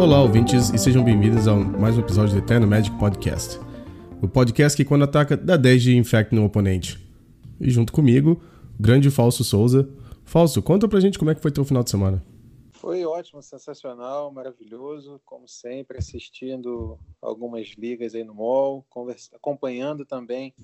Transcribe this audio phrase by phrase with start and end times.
[0.00, 3.60] Olá, ouvintes, e sejam bem-vindos a mais um episódio do Eterno Magic Podcast.
[4.22, 6.98] O podcast que, quando ataca, dá 10 de infect no oponente.
[7.60, 8.42] E junto comigo,
[8.78, 9.86] o grande Falso Souza.
[10.24, 12.24] Falso, conta pra gente como é que foi teu final de semana.
[12.72, 18.86] Foi ótimo, sensacional, maravilhoso, como sempre, assistindo algumas ligas aí no mall,
[19.34, 20.54] acompanhando também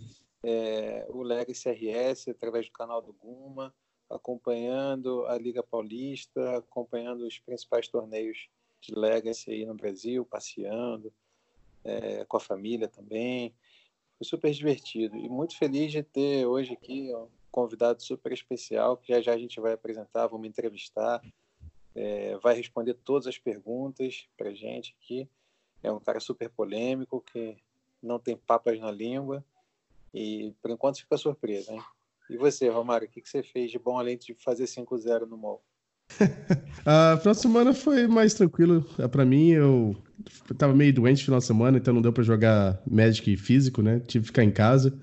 [0.42, 3.74] é, o Legacy RS através do canal do Guma,
[4.08, 8.48] acompanhando a Liga Paulista, acompanhando os principais torneios
[8.80, 11.12] de Legacy aí no Brasil, passeando
[11.84, 13.54] é, com a família também.
[14.18, 19.12] Foi super divertido e muito feliz de ter hoje aqui um convidado super especial que
[19.12, 21.22] já já a gente vai apresentar, vamos entrevistar,
[21.94, 25.28] é, vai responder todas as perguntas para gente aqui.
[25.82, 27.56] É um cara super polêmico que
[28.02, 29.44] não tem papas na língua
[30.12, 31.82] e por enquanto fica surpresa, hein?
[32.28, 35.36] E você, Romário, o que, que você fez de bom além de fazer 5-0 no
[35.36, 35.62] mall?
[36.84, 39.50] a próxima semana foi mais tranquilo ah, para mim.
[39.50, 39.96] Eu
[40.56, 44.00] tava meio doente no final de semana, então não deu para jogar Magic físico, né?
[44.06, 44.94] Tive que ficar em casa.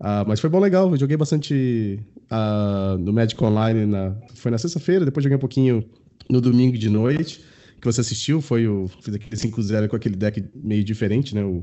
[0.00, 0.90] Uh, mas foi bom legal.
[0.90, 3.86] Eu joguei bastante uh, no Magic Online.
[3.86, 4.14] Na...
[4.34, 5.84] Foi na sexta-feira, depois joguei um pouquinho
[6.28, 7.44] no domingo de noite.
[7.80, 8.88] Que você assistiu, foi o.
[9.02, 11.44] Fiz aquele 5-0 com aquele deck meio diferente, né?
[11.44, 11.62] O,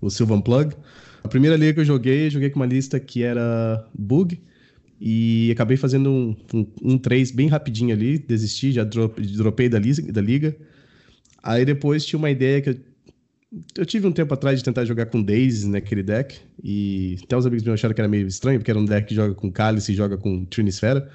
[0.00, 0.74] o Sylvan Plug.
[1.24, 4.40] A primeira liga que eu joguei, joguei com uma lista que era Bug
[5.00, 9.78] e acabei fazendo um, um, um 3 bem rapidinho ali, desisti, já drop, dropei da,
[9.78, 10.56] da liga.
[11.42, 12.76] Aí depois tinha uma ideia que eu,
[13.78, 17.46] eu tive um tempo atrás de tentar jogar com Daisy naquele deck, e até os
[17.46, 19.92] amigos meus acharam que era meio estranho, porque era um deck que joga com Cálice
[19.92, 21.10] e joga com Trinisfera,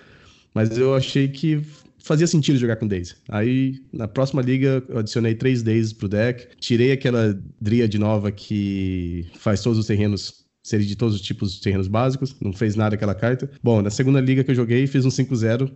[0.54, 1.62] mas eu achei que
[2.04, 3.16] fazia sentido jogar com Daisy.
[3.30, 9.26] Aí, na próxima liga, eu adicionei três Daisy pro deck, tirei aquela Dríade nova que
[9.36, 12.96] faz todos os terrenos seria de todos os tipos de terrenos básicos, não fez nada
[12.96, 13.50] aquela carta.
[13.64, 15.72] Bom, na segunda liga que eu joguei, fiz um 5-0.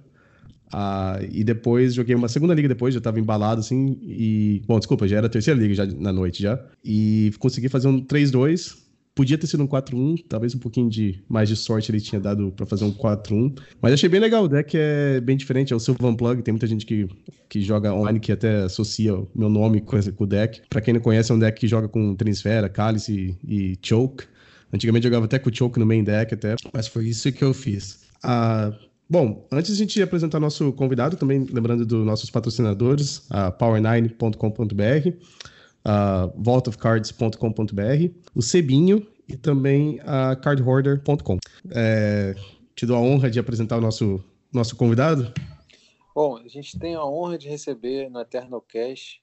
[0.73, 3.97] Uh, e depois joguei uma segunda liga depois, já tava embalado assim.
[4.01, 4.61] E.
[4.67, 6.59] Bom, desculpa, já era a terceira liga já na noite já.
[6.83, 8.83] E consegui fazer um 3-2.
[9.13, 12.51] Podia ter sido um 4-1, talvez um pouquinho de mais de sorte ele tinha dado
[12.51, 13.57] para fazer um 4-1.
[13.81, 16.67] Mas achei bem legal, o deck é bem diferente, é o Sylvan Plug, tem muita
[16.67, 17.07] gente que,
[17.47, 20.63] que joga online que até associa o meu nome com, com o deck.
[20.69, 24.25] Para quem não conhece, é um deck que joga com Trinsfera, Cálice e, e Choke.
[24.73, 27.53] Antigamente jogava até com o Choke no main deck até, mas foi isso que eu
[27.53, 28.05] fiz.
[28.23, 28.73] Ah,
[29.09, 35.17] bom, antes de a gente apresentar nosso convidado, também lembrando dos nossos patrocinadores, a power9.com.br,
[35.83, 41.37] a vaultofcards.com.br, o Cebinho e também a cardhoarder.com.
[41.71, 42.35] É,
[42.75, 45.31] te dou a honra de apresentar o nosso, nosso convidado.
[46.13, 49.19] Bom, a gente tem a honra de receber no Eternal Cash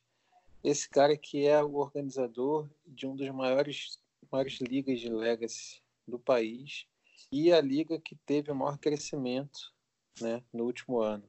[0.62, 3.98] esse cara que é o organizador de um dos maiores
[4.32, 6.86] maiores ligas de legacy do país
[7.30, 9.72] e a liga que teve o maior crescimento
[10.20, 11.24] né, no último ano.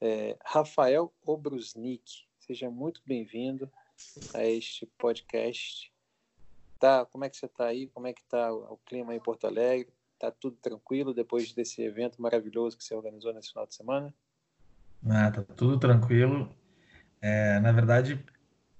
[0.00, 3.70] É, Rafael Obrusnik, seja muito bem-vindo
[4.34, 5.92] a este podcast.
[6.78, 7.88] Tá, como é que você está aí?
[7.88, 9.92] Como é que está o clima em Porto Alegre?
[10.14, 14.14] Está tudo tranquilo depois desse evento maravilhoso que você organizou nesse final de semana?
[15.08, 16.48] Ah, tá tudo tranquilo.
[17.20, 18.24] É, na verdade,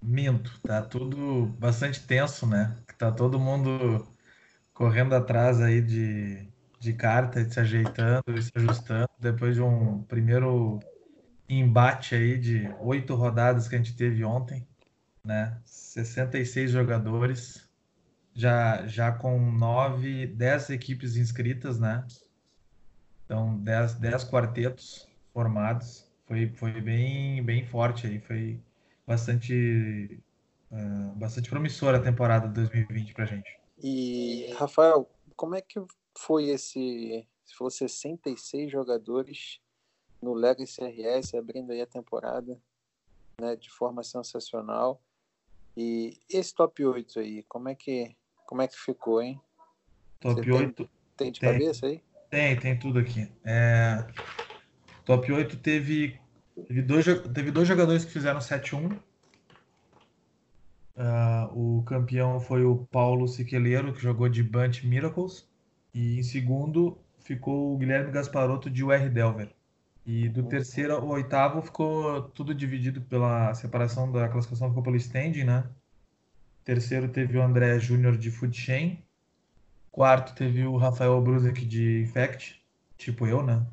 [0.02, 2.76] minto, tá tudo bastante tenso, né?
[2.98, 4.06] Tá todo mundo
[4.74, 6.48] correndo atrás aí de,
[6.80, 10.80] de carta, se ajeitando se ajustando, depois de um primeiro
[11.48, 14.66] embate aí de oito rodadas que a gente teve ontem,
[15.24, 15.60] né?
[15.64, 17.68] 66 jogadores,
[18.34, 22.04] já, já com nove, dez equipes inscritas, né?
[23.24, 26.10] Então, dez, dez quartetos formados.
[26.26, 28.60] Foi, foi bem, bem forte aí, foi
[29.12, 30.18] bastante
[30.70, 33.60] uh, bastante promissora a temporada de 2020 para gente.
[33.78, 35.80] E, Rafael, como é que
[36.16, 37.26] foi esse.
[37.44, 39.60] Se for 66 jogadores
[40.22, 42.58] no Legacy RS, abrindo aí a temporada
[43.38, 45.02] né, de forma sensacional.
[45.76, 48.14] E esse top 8 aí, como é que,
[48.46, 49.40] como é que ficou, hein?
[50.20, 50.74] Top Você 8.
[50.74, 52.02] Tem, tem de tem, cabeça aí?
[52.30, 53.30] Tem, tem tudo aqui.
[53.44, 54.06] É,
[55.04, 56.18] top 8 teve,
[56.66, 57.04] teve, dois,
[57.34, 58.98] teve dois jogadores que fizeram 7-1
[60.94, 65.48] Uh, o campeão foi o Paulo Siqueleiro, que jogou de Bunch Miracles.
[65.94, 69.50] E em segundo ficou o Guilherme Gasparotto de UR Delver.
[70.04, 75.44] E do terceiro ao oitavo ficou tudo dividido pela separação da classificação, ficou pelo standing,
[75.44, 75.64] né?
[76.64, 79.02] Terceiro teve o André Júnior de Food Chain.
[79.90, 82.60] Quarto teve o Rafael Bruzek de Infect,
[82.96, 83.64] tipo eu, né?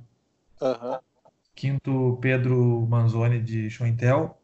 [0.61, 0.99] Uhum.
[1.59, 4.39] Quinto, Pedro Manzoni de Show Intel.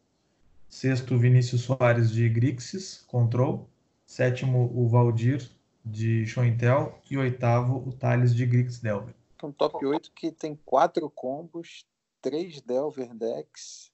[0.68, 3.66] Sexto, Vinícius Soares de Grixis, Control.
[4.04, 5.48] Sétimo, o Valdir
[5.82, 7.00] de Shointel.
[7.10, 9.14] E oitavo, o Thales de Grix Delver.
[9.34, 11.86] Então, top 8 que tem quatro combos,
[12.20, 13.90] três Delver decks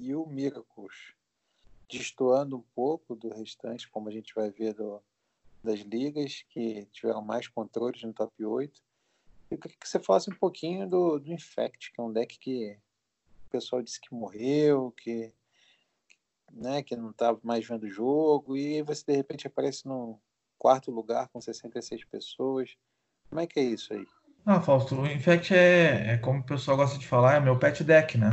[0.00, 1.14] e o Miracles.
[1.88, 5.00] destoando um pouco do restante, como a gente vai ver do,
[5.62, 8.82] das ligas, que tiveram mais controles no top 8.
[9.54, 12.76] Eu queria que você falasse um pouquinho do, do Infect, que é um deck que
[13.46, 15.32] o pessoal disse que morreu, que,
[16.52, 20.20] né, que não estava mais vendo o jogo, e você de repente aparece no
[20.58, 22.76] quarto lugar com 66 pessoas.
[23.30, 24.04] Como é que é isso aí?
[24.44, 27.84] Ah, Fausto, o Infect é, é como o pessoal gosta de falar, é meu pet
[27.84, 28.30] deck, né?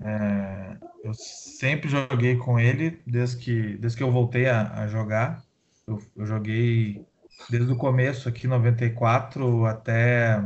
[0.00, 5.44] É, eu sempre joguei com ele desde que, desde que eu voltei a, a jogar.
[5.86, 7.04] Eu, eu, joguei
[7.50, 10.42] desde o começo aqui, 94 até,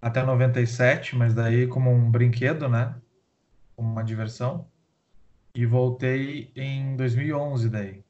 [0.00, 2.94] até 97, mas daí como um brinquedo, né?
[3.76, 4.66] Como uma diversão.
[5.54, 8.04] E voltei em 2011 daí.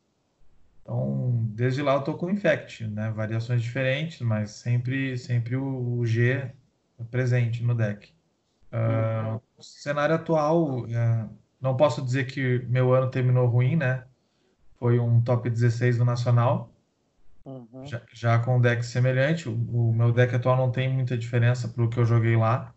[0.82, 3.10] Então, desde lá eu tô com o Infect, né?
[3.10, 6.52] Variações diferentes, mas sempre, sempre o, G
[7.10, 8.12] presente no deck.
[8.72, 11.30] Uh, o cenário atual, uh,
[11.60, 14.04] não posso dizer que meu ano terminou ruim, né?
[14.78, 16.71] Foi um top 16 do Nacional.
[17.44, 17.84] Uhum.
[17.84, 19.48] Já, já, com um deck semelhante.
[19.48, 22.72] O, o, meu deck atual não tem muita diferença para o que eu joguei lá.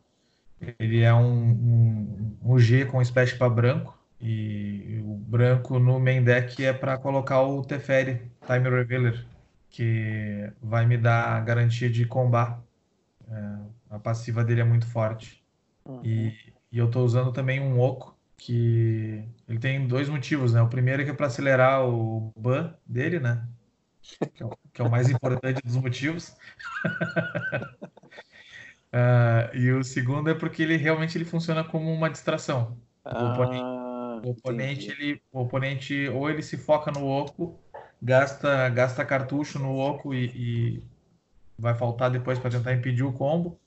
[0.79, 3.97] Ele é um, um, um G com splash para branco.
[4.19, 9.25] E o branco no main deck é para colocar o Teferi Time Revealer,
[9.69, 12.63] que vai me dar garantia de combar.
[13.29, 13.57] É,
[13.89, 15.43] a passiva dele é muito forte.
[15.85, 16.01] Uhum.
[16.03, 16.33] E,
[16.71, 20.61] e, eu estou usando também um Oco, que ele tem dois motivos, né?
[20.61, 23.45] O primeiro é que é para acelerar o ban dele, né?
[24.33, 26.29] Que é, o, que é o mais importante dos motivos.
[28.93, 32.77] uh, e o segundo é porque ele realmente ele funciona como uma distração.
[33.03, 33.23] Ah.
[33.23, 33.85] O oponente
[34.23, 37.59] o oponente, ele, o oponente ou ele se foca no oco,
[38.01, 40.83] gasta, gasta cartucho no oco e, e
[41.57, 43.59] vai faltar depois para tentar impedir o combo,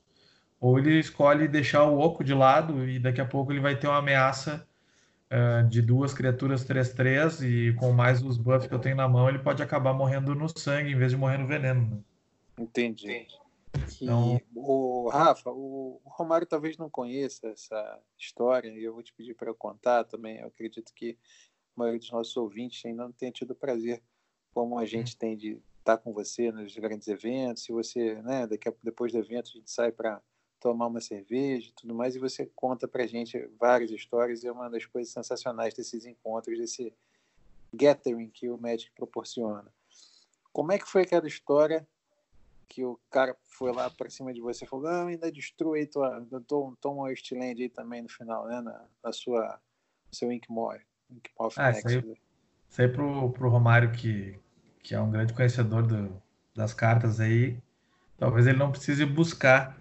[0.61, 3.87] ou ele escolhe deixar o oco de lado e daqui a pouco ele vai ter
[3.87, 4.67] uma ameaça
[5.33, 9.29] uh, de duas criaturas 3-3 e com mais os buffs que eu tenho na mão,
[9.29, 11.83] ele pode acabar morrendo no sangue em vez de morrer no veneno.
[11.91, 12.03] Né?
[12.59, 13.27] Entendi.
[14.01, 14.41] Então...
[14.55, 19.35] o Rafa, o, o Romário talvez não conheça essa história e eu vou te pedir
[19.35, 20.39] para eu contar também.
[20.39, 21.17] Eu acredito que
[21.77, 24.03] a maioria dos nossos ouvintes ainda não tenha tido o prazer,
[24.53, 27.63] como a gente tem de estar com você nos grandes eventos.
[27.63, 30.21] Se você, né, daqui a, depois do evento, a gente sai para
[30.61, 34.43] tomar uma cerveja e tudo mais, e você conta para a gente várias histórias.
[34.43, 36.93] E é uma das coisas sensacionais desses encontros, desse
[37.73, 39.67] gathering que o Magic proporciona.
[40.53, 41.87] Como é que foi aquela história
[42.69, 46.25] que o cara foi lá para cima de você e falou, ah, ainda destrui tua,
[46.81, 49.59] toma o Eastland aí também no final, né, na, na sua,
[50.09, 51.89] no seu Inkmore, Inkmore ah, Next.
[51.89, 52.19] Isso aí,
[52.69, 54.39] isso aí pro, pro Romário, que,
[54.83, 56.23] que é um grande conhecedor do,
[56.55, 57.59] das cartas aí,
[58.19, 59.78] talvez ele não precise buscar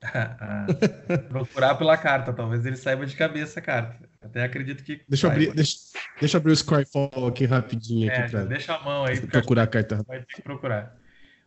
[1.28, 4.08] procurar pela carta, talvez ele saiba de cabeça a carta.
[4.22, 5.02] Até acredito que.
[5.08, 5.76] Deixa eu abrir, deixa,
[6.20, 8.10] deixa eu abrir o Skyfall aqui rapidinho.
[8.10, 9.20] É, aqui pra, deixa a mão aí.
[9.20, 10.02] Procurar a carta.
[10.06, 10.96] Vai ter que procurar.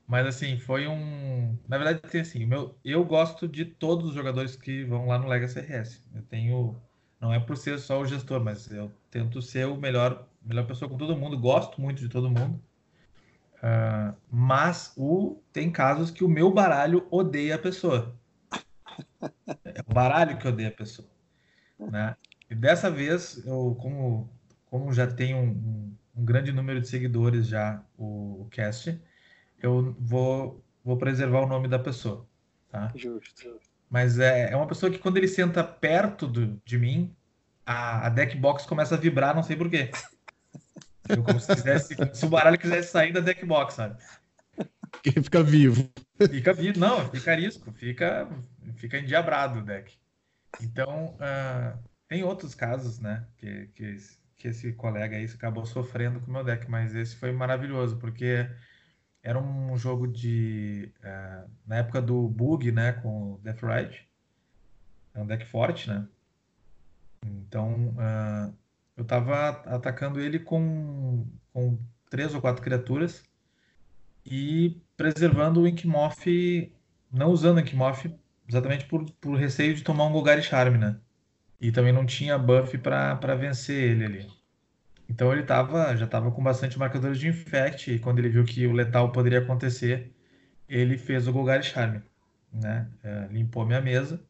[0.07, 1.57] Mas assim, foi um.
[1.67, 2.77] Na verdade, assim, meu...
[2.83, 6.09] eu gosto de todos os jogadores que vão lá no Legacy RS.
[6.13, 6.75] Eu tenho.
[7.19, 10.89] Não é por ser só o gestor, mas eu tento ser o melhor, melhor pessoa
[10.89, 12.61] com todo mundo, gosto muito de todo mundo.
[13.57, 15.39] Uh, mas o...
[15.53, 18.19] tem casos que o meu baralho odeia a pessoa.
[19.65, 21.07] É o baralho que odeia a pessoa.
[21.79, 22.15] Né?
[22.49, 24.29] E dessa vez, eu, como,
[24.65, 29.01] como já tenho um, um grande número de seguidores já, o, o cast,
[29.61, 32.27] eu vou, vou preservar o nome da pessoa.
[32.69, 32.91] Tá?
[32.95, 33.59] Justo.
[33.89, 37.15] Mas é, é uma pessoa que quando ele senta perto do, de mim,
[37.65, 39.91] a, a deck box começa a vibrar, não sei porquê.
[41.25, 44.01] como se, quisesse, se o baralho quisesse sair da deck box, sabe?
[45.03, 45.89] Que fica vivo.
[46.29, 48.29] Fica vivo, não, fica risco, fica,
[48.75, 49.97] fica endiabrado o deck.
[50.61, 53.95] Então, uh, tem outros casos, né, que, que,
[54.37, 58.47] que esse colega aí acabou sofrendo com o meu deck, mas esse foi maravilhoso, porque
[59.23, 60.91] era um jogo de.
[60.99, 62.93] Uh, na época do Bug, né?
[62.93, 64.07] Com Death Ride.
[65.13, 66.07] É um deck forte, né?
[67.25, 68.53] Então, uh,
[68.97, 71.77] eu tava atacando ele com, com
[72.09, 73.23] três ou quatro criaturas
[74.25, 76.25] e preservando o Inkmoth,
[77.11, 78.05] não usando o Inkmoth,
[78.47, 80.97] exatamente por, por receio de tomar um Golgari Charme, né?
[81.59, 84.27] E também não tinha buff para vencer ele ali.
[85.09, 88.65] Então ele tava, já estava com bastante marcadores de infect, e quando ele viu que
[88.65, 90.11] o letal poderia acontecer,
[90.69, 92.01] ele fez o Golgari Charme,
[92.53, 92.87] né?
[93.03, 94.23] É, limpou minha mesa,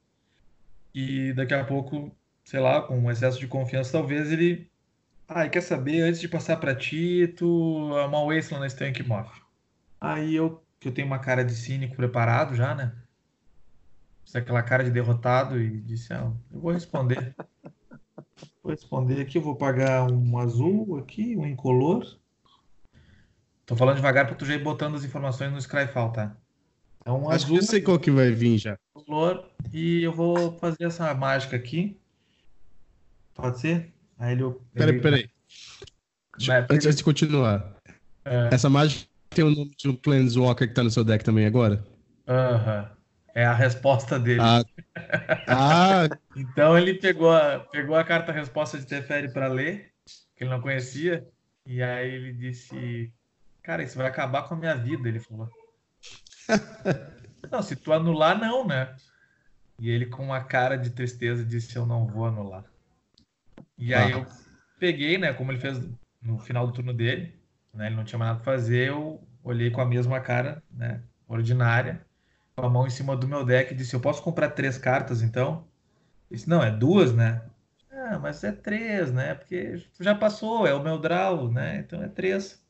[0.94, 4.70] e daqui a pouco, sei lá, com um excesso de confiança, talvez ele...
[5.28, 9.41] Ah, quer saber, antes de passar para ti, tu é uma Wasteland nesse tank Moth.
[10.02, 12.92] Aí eu, que eu tenho uma cara de cínico preparado já, né?
[14.26, 17.36] Fiz aquela cara de derrotado e disse, ah, eu vou responder.
[18.64, 22.18] Vou responder aqui, eu vou pagar um azul aqui, um incolor.
[23.66, 26.36] Tô falando devagar para tu já ir botando as informações no Scryfall, tá?
[27.06, 27.58] É um Acho azul.
[27.58, 28.78] Que eu sei qual que vai vir já.
[28.94, 32.00] Color, e eu vou fazer essa mágica aqui.
[33.34, 33.94] Pode ser?
[34.18, 34.44] Aí ele.
[34.74, 35.02] Peraí, ele...
[35.02, 35.30] peraí.
[36.70, 37.76] Antes de continuar.
[38.26, 38.50] É.
[38.52, 41.84] Essa mágica tem o nome de um Planeswalker que tá no seu deck também agora?
[42.28, 42.82] Aham.
[42.82, 43.02] Uhum.
[43.34, 44.42] É a resposta dele.
[44.42, 44.64] Ah.
[45.48, 46.10] ah.
[46.36, 49.94] então ele pegou a, pegou a carta resposta de Teferi para ler,
[50.36, 51.26] que ele não conhecia,
[51.66, 53.10] e aí ele disse:
[53.64, 55.50] Cara, isso vai acabar com a minha vida, ele falou.
[57.50, 58.94] não, se tu anular, não, né?
[59.80, 62.66] E ele, com uma cara de tristeza, disse: Eu não vou anular.
[63.78, 64.18] E aí ah.
[64.18, 64.26] eu
[64.78, 65.32] peguei, né?
[65.32, 65.80] Como ele fez
[66.22, 67.41] no final do turno dele,
[67.74, 67.88] né?
[67.88, 71.02] Ele não tinha mais nada para fazer, eu olhei com a mesma cara, né?
[71.28, 72.06] Ordinária
[72.56, 75.22] com a mão em cima do meu deck e disse: Eu posso comprar três cartas
[75.22, 75.66] então?
[76.30, 77.42] Eu disse: Não, é duas, né?
[77.92, 79.36] Ah, mas é três, né?
[79.36, 81.80] Porque já passou, é o meu draw, né?
[81.80, 82.64] Então é três.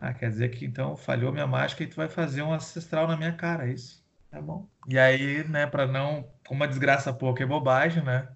[0.00, 3.16] Ah, quer dizer que então falhou minha mágica e tu vai fazer um ancestral na
[3.16, 4.02] minha cara, é isso.
[4.30, 4.66] Tá bom.
[4.88, 6.28] E aí, né, para não.
[6.46, 8.28] Como a desgraça pouca é bobagem, né?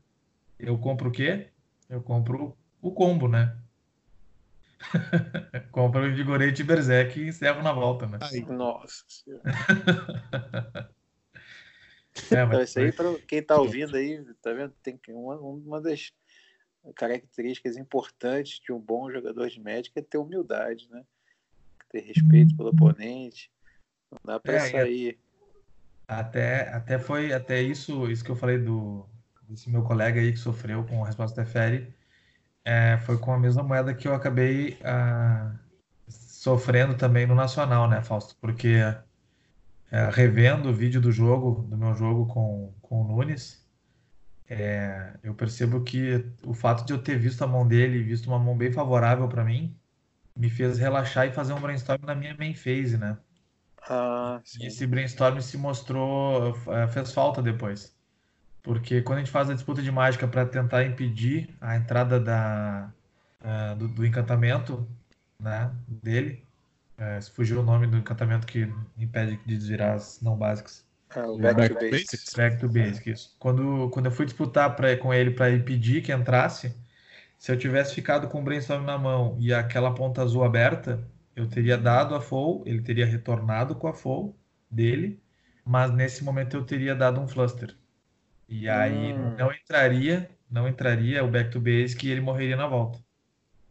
[0.58, 1.48] Eu compro o quê?
[1.88, 3.56] Eu compro o combo, né?
[5.72, 8.18] Compra o Vigorete Berserk e encerro na volta, né?
[8.20, 9.42] Ai, nossa senhora.
[12.30, 12.50] é, mas...
[12.50, 14.72] Então, isso aí, para quem tá ouvindo aí, tá vendo?
[14.82, 16.12] Tem uma, uma das
[16.94, 21.04] características importantes de um bom jogador de médica é ter humildade, né?
[21.90, 23.50] Ter respeito pelo oponente.
[24.10, 25.18] Não dá para é, sair.
[26.06, 29.08] Até, até foi até isso, isso que eu falei do
[29.48, 31.94] desse meu colega aí que sofreu com a resposta da Fere
[32.66, 35.54] é, foi com a mesma moeda que eu acabei ah,
[36.08, 38.36] sofrendo também no Nacional, né, Fausto?
[38.40, 38.78] Porque
[39.90, 43.64] é, revendo o vídeo do jogo, do meu jogo com, com o Nunes,
[44.48, 48.38] é, eu percebo que o fato de eu ter visto a mão dele, visto uma
[48.38, 49.78] mão bem favorável para mim,
[50.36, 53.16] me fez relaxar e fazer um brainstorm na minha main phase, né?
[53.88, 57.95] Ah, e esse brainstorm se mostrou, é, fez falta depois.
[58.66, 62.92] Porque quando a gente faz a disputa de mágica para tentar impedir a entrada da,
[63.40, 64.84] uh, do, do, encantamento
[65.38, 66.44] né, dele,
[66.98, 68.68] uh, se fugiu o nome do encantamento que
[68.98, 70.84] impede de desvirar as não básicas.
[71.14, 72.34] É, o back, back, to basics.
[72.34, 73.36] Back to basics, isso.
[73.38, 76.74] Quando, quando eu fui disputar pra, com ele para impedir que entrasse,
[77.38, 81.46] se eu tivesse ficado com o brainstorm na mão e aquela ponta azul aberta, eu
[81.46, 84.36] teria dado a full, ele teria retornado com a full
[84.68, 85.22] dele,
[85.64, 87.76] mas nesse momento eu teria dado um fluster.
[88.48, 89.34] E aí hum.
[89.36, 92.98] não entraria, não entraria o back to basic e ele morreria na volta.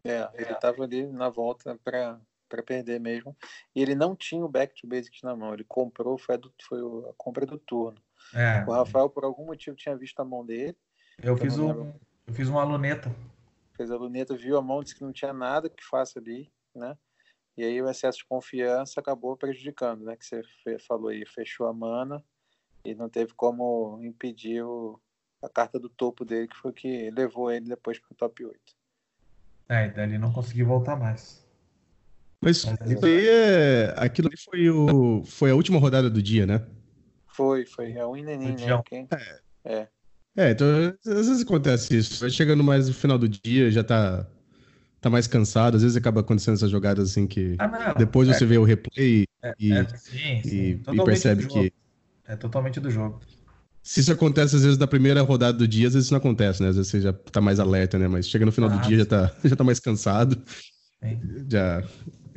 [0.04, 3.36] É, ele estava ali na volta para para perder mesmo.
[3.76, 5.54] E ele não tinha o back to basics na mão.
[5.54, 6.80] Ele comprou, foi a, do, foi
[7.10, 8.00] a compra do turno.
[8.34, 8.64] É.
[8.68, 10.78] O Rafael, por algum motivo, tinha visto a mão dele.
[11.22, 11.94] Eu fiz, um,
[12.28, 13.14] eu fiz uma luneta.
[13.76, 16.98] Fez a luneta, viu a mão, disse que não tinha nada que faça ali, né?
[17.58, 20.16] E aí o excesso de confiança acabou prejudicando, né?
[20.16, 20.44] Que você
[20.80, 22.24] falou aí, fechou a mana
[22.86, 25.00] e não teve como impedir o,
[25.42, 28.60] a carta do topo dele, que foi que levou ele depois para o top 8.
[29.68, 31.44] É, e dali não conseguiu voltar mais.
[32.40, 33.94] Mas isso aí é.
[33.98, 35.24] Aquilo ali foi, o...
[35.26, 36.64] foi a última rodada do dia, né?
[37.28, 37.94] Foi, foi.
[37.94, 38.84] É um Inenim, né?
[38.86, 39.08] Quem...
[39.12, 39.40] É.
[39.66, 39.88] é.
[40.38, 40.68] É, então
[41.08, 42.20] às vezes acontece isso.
[42.20, 44.28] Vai chegando mais no final do dia, já tá,
[45.02, 45.76] tá mais cansado.
[45.76, 48.34] Às vezes acaba acontecendo essas jogadas assim que ah, depois é.
[48.34, 50.56] você vê o replay é, e, é, sim, sim.
[50.56, 51.74] e, e percebe que.
[52.28, 53.20] É totalmente do jogo.
[53.84, 56.62] Se isso acontece às vezes na primeira rodada do dia, às vezes isso não acontece,
[56.62, 56.70] né?
[56.70, 58.08] Às vezes você já tá mais alerta, né?
[58.08, 60.42] Mas chega no final ah, do dia, já tá, já tá mais cansado.
[61.04, 61.20] Sim.
[61.50, 61.84] Já.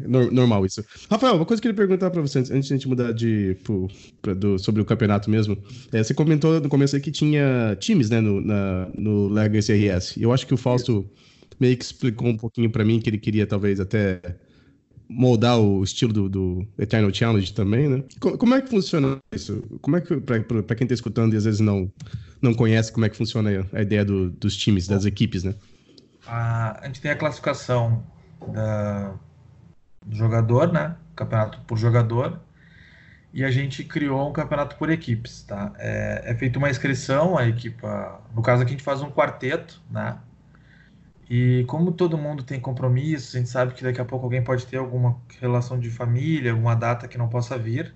[0.07, 0.85] Normal isso.
[1.11, 3.57] Rafael, uma coisa que eu queria perguntar para você, antes de a gente mudar de,
[3.64, 3.88] pro,
[4.23, 5.59] pra, do, sobre o campeonato mesmo.
[5.90, 10.16] É, você comentou no começo aí que tinha times, né, no, na, no Legacy RS.
[10.18, 11.11] Eu acho que o Fausto
[11.59, 14.21] meio que explicou um pouquinho para mim que ele queria talvez até
[15.09, 18.05] moldar o estilo do, do, Eternal Challenge também, né?
[18.21, 19.62] Como é que funciona isso?
[19.81, 21.91] Como é que, para quem está escutando e às vezes não,
[22.43, 25.55] não conhece como é que funciona a ideia do, dos times, das equipes, né?
[26.27, 28.05] A, a gente tem a classificação
[28.53, 29.15] da,
[30.05, 30.97] do jogador, né?
[31.17, 32.41] Campeonato por jogador.
[33.33, 35.73] E a gente criou um campeonato por equipes, tá?
[35.79, 38.21] É, é feita uma inscrição, a equipa...
[38.35, 40.19] No caso aqui a gente faz um quarteto, né?
[41.31, 44.67] E como todo mundo tem compromissos, a gente sabe que daqui a pouco alguém pode
[44.67, 47.95] ter alguma relação de família, alguma data que não possa vir.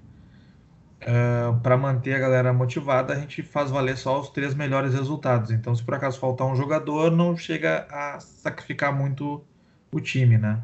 [1.03, 5.51] Uh, para manter a galera motivada, a gente faz valer só os três melhores resultados.
[5.51, 9.45] Então, se por acaso faltar um jogador, não chega a sacrificar muito
[9.91, 10.62] o time, né?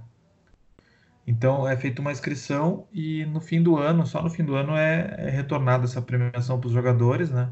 [1.27, 4.77] Então, é feita uma inscrição e no fim do ano, só no fim do ano,
[4.77, 7.51] é, é retornada essa premiação para os jogadores, né?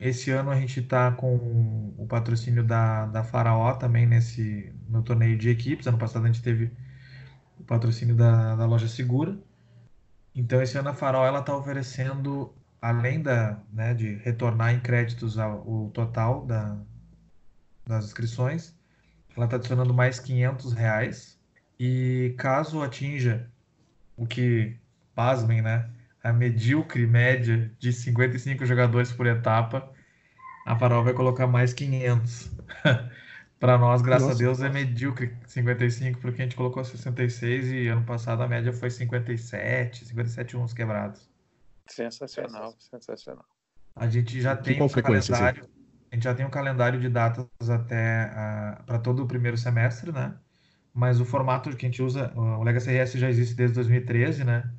[0.00, 5.36] Esse ano a gente está com o patrocínio da, da Faraó também nesse no torneio
[5.38, 5.86] de equipes.
[5.86, 6.72] Ano passado a gente teve
[7.58, 9.38] o patrocínio da, da loja Segura.
[10.34, 15.38] Então esse ano a Faraó ela está oferecendo, além da, né, de retornar em créditos
[15.38, 16.78] ao, o total da,
[17.86, 18.74] das inscrições,
[19.36, 21.38] ela está adicionando mais 500 reais.
[21.78, 23.50] E caso atinja
[24.16, 24.76] o que,
[25.14, 25.90] pasmem, né?
[26.22, 29.90] A medíocre média de 55 jogadores por etapa,
[30.66, 32.50] a Farol vai colocar mais 500.
[33.58, 37.88] Para nós, graças Nossa, a Deus, é medíocre 55, porque a gente colocou 66 e
[37.88, 41.28] ano passado a média foi 57, 57 uns quebrados.
[41.86, 43.44] Sensacional, sensacional.
[43.94, 45.72] A gente já tem um calendário, assim?
[46.10, 49.58] a gente já tem um calendário de datas até uh, ah, para todo o primeiro
[49.58, 50.34] semestre, né?
[50.94, 54.70] Mas o formato que a gente usa, o Legacy RS já existe desde 2013, né?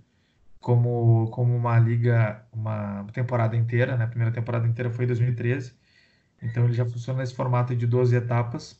[0.61, 4.05] Como, como uma liga, uma temporada inteira, né?
[4.05, 5.73] A primeira temporada inteira foi em 2013.
[6.41, 8.79] Então ele já funciona nesse formato de 12 etapas.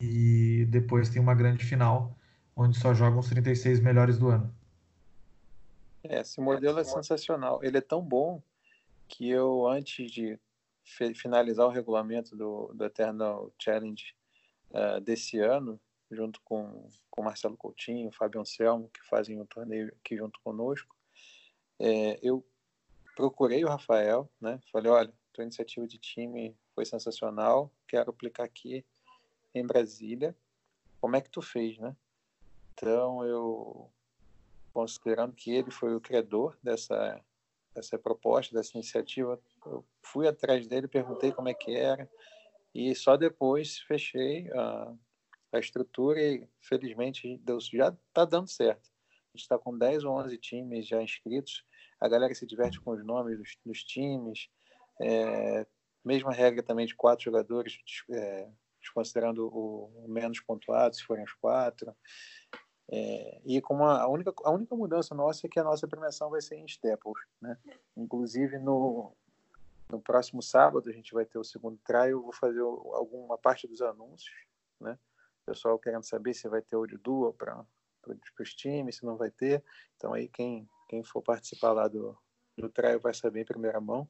[0.00, 2.16] E depois tem uma grande final,
[2.56, 4.52] onde só jogam os 36 melhores do ano.
[6.02, 7.60] É, esse modelo é sensacional.
[7.62, 8.42] Ele é tão bom
[9.06, 10.38] que eu, antes de
[11.14, 14.14] finalizar o regulamento do, do Eternal Challenge
[14.70, 15.78] uh, desse ano,
[16.10, 20.96] junto com, com Marcelo Coutinho, Fábio Anselmo, que fazem o torneio aqui junto conosco.
[21.78, 22.44] É, eu
[23.14, 24.60] procurei o Rafael, né?
[24.72, 28.84] Falei, olha, tua iniciativa de time foi sensacional, quero aplicar aqui
[29.54, 30.36] em Brasília.
[31.00, 31.94] Como é que tu fez, né?
[32.72, 33.90] Então, eu,
[34.72, 37.20] considerando que ele foi o criador dessa,
[37.74, 42.08] dessa proposta, dessa iniciativa, eu fui atrás dele, perguntei como é que era,
[42.74, 44.94] e só depois fechei a,
[45.52, 47.40] a estrutura e, felizmente,
[47.72, 48.90] já está dando certo.
[49.10, 51.64] A gente está com 10 ou 11 times já inscritos,
[52.00, 54.48] a galera se diverte com os nomes dos, dos times,
[55.00, 55.66] é,
[56.04, 57.78] mesma regra também de quatro jogadores,
[58.10, 58.48] é,
[58.80, 61.94] desconsiderando o, o, menos pontuado, se forem os quatro.
[62.90, 66.40] É, e com a, única, a única mudança nossa é que a nossa premiação vai
[66.40, 67.18] ser em staples.
[67.40, 67.56] Né?
[67.96, 69.12] Inclusive, no,
[69.90, 73.66] no próximo sábado, a gente vai ter o segundo trial, eu vou fazer alguma parte
[73.66, 74.34] dos anúncios,
[74.80, 74.98] né?
[75.48, 77.64] Pessoal querendo saber se vai ter olho dual para
[78.40, 79.64] os times, se não vai ter.
[79.96, 82.16] Então aí quem, quem for participar lá do,
[82.56, 84.08] do trial vai saber em primeira mão.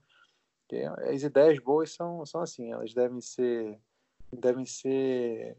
[0.60, 3.80] Porque as ideias boas são, são assim, elas devem ser
[4.30, 5.56] devem ser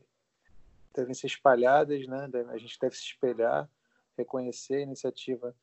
[0.94, 2.30] devem ser espalhadas, né?
[2.50, 3.70] A gente deve se espelhar,
[4.18, 5.56] reconhecer a iniciativa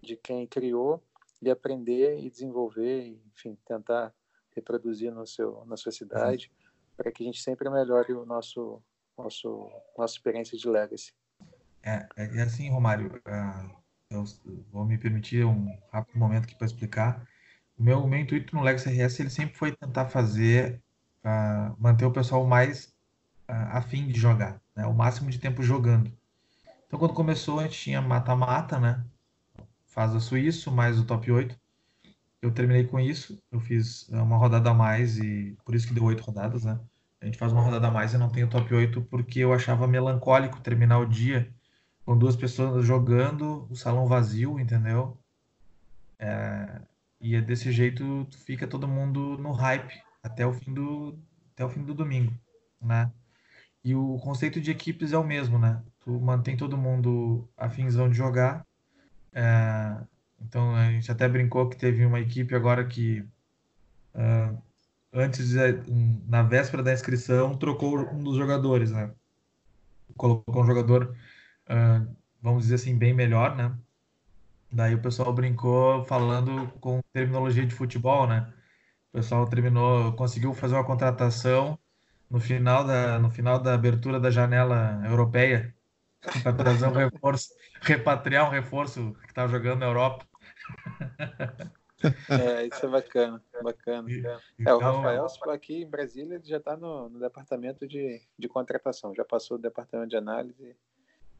[0.00, 1.02] de quem criou
[1.40, 4.14] e aprender e desenvolver, enfim, tentar
[4.54, 6.52] reproduzir no seu na sua cidade,
[6.96, 8.80] para que a gente sempre melhore o nosso
[9.16, 11.12] nosso, nossa experiência de legacy.
[11.82, 13.70] É, é, assim, Romário, uh,
[14.10, 14.24] eu
[14.72, 17.26] vou me permitir um rápido momento aqui para explicar.
[17.76, 20.82] O meu, meu intuito no Legacy RS ele sempre foi tentar fazer,
[21.24, 22.86] uh, manter o pessoal mais
[23.48, 24.86] uh, afim de jogar, né?
[24.86, 26.12] o máximo de tempo jogando.
[26.86, 29.04] Então, quando começou, a gente tinha mata-mata, né?
[29.86, 31.58] Faz a suíço, mais o top 8.
[32.40, 36.04] Eu terminei com isso, eu fiz uma rodada a mais e por isso que deu
[36.04, 36.78] oito rodadas, né?
[37.24, 39.54] A gente faz uma rodada a mais e não tem o top 8 porque eu
[39.54, 41.50] achava melancólico terminar o dia
[42.04, 45.16] com duas pessoas jogando, o salão vazio, entendeu?
[46.18, 46.82] É,
[47.18, 51.18] e é desse jeito fica todo mundo no hype até o fim do
[51.52, 52.30] até o fim do domingo,
[52.80, 53.10] né?
[53.82, 55.82] E o conceito de equipes é o mesmo, né?
[56.00, 58.66] Tu mantém todo mundo afinzão de jogar.
[59.32, 59.96] É,
[60.42, 63.20] então a gente até brincou que teve uma equipe agora que
[64.14, 64.62] uh,
[65.14, 65.52] antes,
[66.26, 69.12] na véspera da inscrição, trocou um dos jogadores, né?
[70.16, 71.16] Colocou um jogador,
[71.70, 73.76] uh, vamos dizer assim, bem melhor, né?
[74.70, 78.52] Daí o pessoal brincou falando com terminologia de futebol, né?
[79.12, 81.78] O pessoal terminou, conseguiu fazer uma contratação
[82.28, 85.72] no final da, no final da abertura da janela europeia
[86.42, 87.50] para trazer um reforço,
[87.80, 90.26] repatriar um reforço que estava jogando na Europa.
[92.28, 94.08] É, isso é bacana, bacana.
[94.10, 98.48] É, o então, Rafael aqui em Brasília ele já está no, no, departamento de, de
[98.48, 100.76] contratação, já passou do departamento de análise,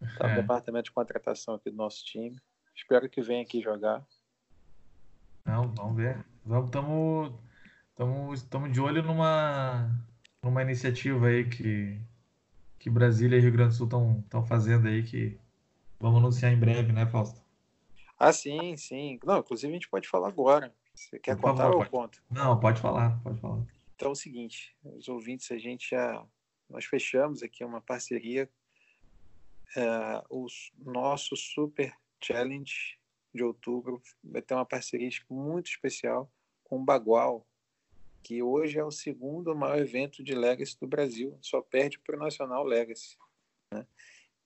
[0.02, 0.36] está no é.
[0.36, 2.36] departamento de contratação aqui do nosso time.
[2.74, 4.04] Espero que venha aqui jogar.
[5.44, 6.24] Não, vamos ver.
[6.64, 7.32] Estamos
[8.34, 9.88] estamos de olho numa,
[10.42, 12.00] numa iniciativa aí que,
[12.78, 15.38] que Brasília e Rio Grande do Sul estão fazendo aí que
[16.00, 17.43] vamos anunciar em breve, né, Fausto?
[18.18, 19.18] Ah, sim, sim.
[19.24, 20.74] Não, inclusive a gente pode falar agora.
[20.94, 22.22] Você quer Por contar favor, ou ponto?
[22.30, 23.64] Não, pode falar, pode falar.
[23.94, 26.24] Então é o seguinte, os ouvintes, a gente já
[26.68, 28.50] nós fechamos aqui uma parceria,
[29.76, 30.46] é, o
[30.78, 32.98] nosso Super Challenge
[33.34, 36.30] de outubro vai ter uma parceria muito especial
[36.62, 37.46] com o Bagual.
[38.22, 42.18] que hoje é o segundo maior evento de Legacy do Brasil, só perde para o
[42.18, 43.18] Nacional Legacy.
[43.70, 43.86] Né?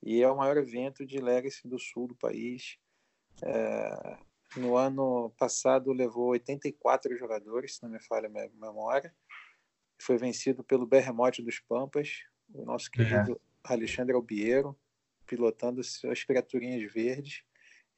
[0.02, 2.76] E é o maior evento de Legacy do sul do país.
[3.42, 4.18] É,
[4.56, 9.14] no ano passado levou 84 jogadores, se não me falha a minha memória.
[10.00, 13.72] Foi vencido pelo Berremote dos Pampas, o nosso querido é.
[13.72, 14.78] Alexandre Albiero,
[15.26, 17.42] pilotando as criaturinhas verdes.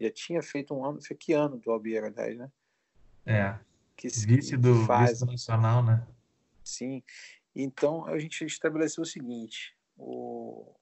[0.00, 2.50] Já tinha feito um ano, foi que ano do Albiero, aliás, né?
[3.26, 3.58] É.
[3.96, 6.06] Que, vice do, faz, vice nacional, né?
[6.64, 7.02] Sim.
[7.54, 10.74] Então a gente estabeleceu o seguinte: o,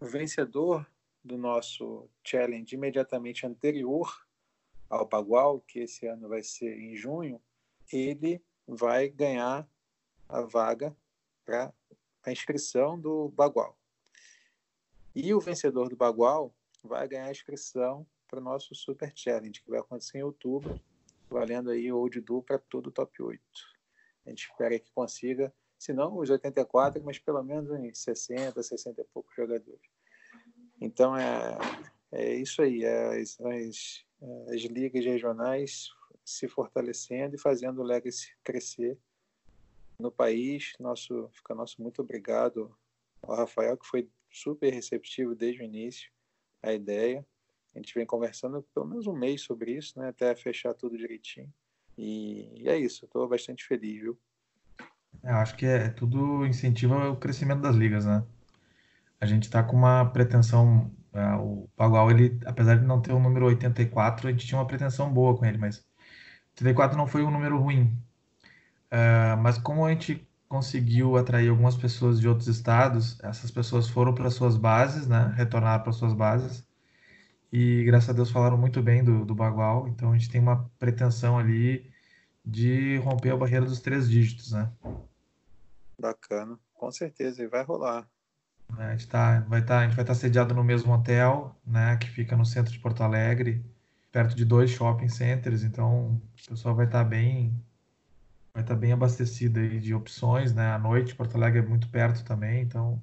[0.00, 0.86] o vencedor
[1.24, 4.12] do nosso challenge imediatamente anterior
[4.90, 7.40] ao Bagual, que esse ano vai ser em junho,
[7.90, 9.66] ele vai ganhar
[10.28, 10.94] a vaga
[11.44, 11.72] para
[12.22, 13.78] a inscrição do Bagual.
[15.14, 19.70] E o vencedor do Bagual vai ganhar a inscrição para o nosso Super Challenge, que
[19.70, 20.78] vai acontecer em outubro,
[21.30, 23.40] valendo aí Old Du para todo o top 8.
[24.26, 29.00] A gente espera que consiga, se não os 84, mas pelo menos uns 60, 60
[29.00, 29.93] e poucos jogadores.
[30.80, 31.58] Então é,
[32.12, 34.04] é isso aí, é as, as,
[34.52, 35.88] as ligas regionais
[36.24, 38.98] se fortalecendo e fazendo o Legacy crescer
[39.98, 40.72] no país.
[40.80, 42.74] Nosso, fica nosso muito obrigado
[43.22, 46.10] ao Rafael, que foi super receptivo desde o início
[46.62, 47.24] à ideia.
[47.74, 51.52] A gente vem conversando pelo menos um mês sobre isso, né, até fechar tudo direitinho.
[51.96, 54.18] E, e é isso, estou bastante feliz, viu?
[55.22, 58.24] É, eu acho que é, tudo incentiva o crescimento das ligas, né?
[59.24, 63.18] A gente está com uma pretensão, é, o Pagual, ele, apesar de não ter o
[63.18, 65.82] número 84, a gente tinha uma pretensão boa com ele, mas
[66.52, 67.98] 84 não foi um número ruim.
[68.92, 74.14] Uh, mas como a gente conseguiu atrair algumas pessoas de outros estados, essas pessoas foram
[74.14, 75.32] para suas bases, né?
[75.36, 76.64] Retornaram para suas bases.
[77.50, 79.88] E graças a Deus falaram muito bem do, do Bagual.
[79.88, 81.90] Então a gente tem uma pretensão ali
[82.44, 84.70] de romper a barreira dos três dígitos, né?
[85.98, 88.06] Bacana, com certeza, e vai rolar.
[88.78, 91.56] É, a gente, tá, vai tá, a gente vai estar tá sediado no mesmo hotel,
[91.66, 91.96] né?
[91.96, 93.64] Que fica no centro de Porto Alegre,
[94.10, 95.62] perto de dois shopping centers.
[95.62, 97.54] Então o pessoal vai estar tá bem
[98.54, 100.68] vai estar bem abastecida aí de opções, né?
[100.68, 103.02] À noite, Porto Alegre é muito perto também, então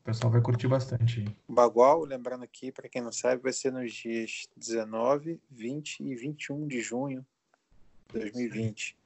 [0.00, 1.24] o pessoal vai curtir bastante.
[1.48, 6.68] Bagual, lembrando aqui, para quem não sabe, vai ser nos dias 19, 20 e 21
[6.68, 7.26] de junho
[8.12, 8.96] de 2020.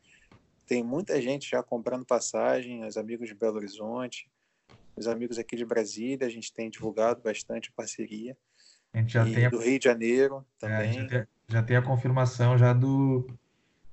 [0.66, 4.30] Tem muita gente já comprando passagem, os amigos de Belo Horizonte,
[4.96, 8.36] os amigos aqui de Brasília, a gente tem divulgado bastante a parceria.
[8.92, 9.50] A gente já e tem a...
[9.50, 10.90] do Rio de Janeiro também.
[10.90, 13.26] É, já, tem, já tem a confirmação já do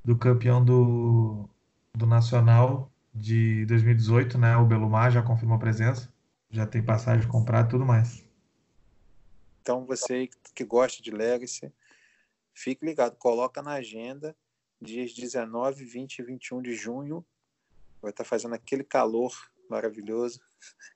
[0.03, 1.47] do campeão do,
[1.93, 4.57] do Nacional de 2018, né?
[4.57, 6.11] O Belumar já confirmou a presença,
[6.49, 8.25] já tem passagem comprada e tudo mais.
[9.61, 11.71] Então você que gosta de Legacy,
[12.53, 14.35] fique ligado, coloca na agenda
[14.81, 17.25] dias 19, 20 e 21 de junho.
[18.01, 19.31] Vai estar fazendo aquele calor
[19.69, 20.39] maravilhoso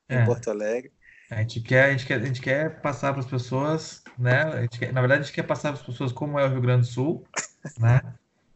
[0.09, 0.25] em é.
[0.25, 0.91] Porto Alegre.
[1.31, 4.67] A gente quer, a gente quer, a gente quer passar para as pessoas, né?
[4.67, 6.81] Quer, na verdade, a gente quer passar para as pessoas como é o Rio Grande
[6.81, 7.25] do Sul,
[7.79, 8.01] né?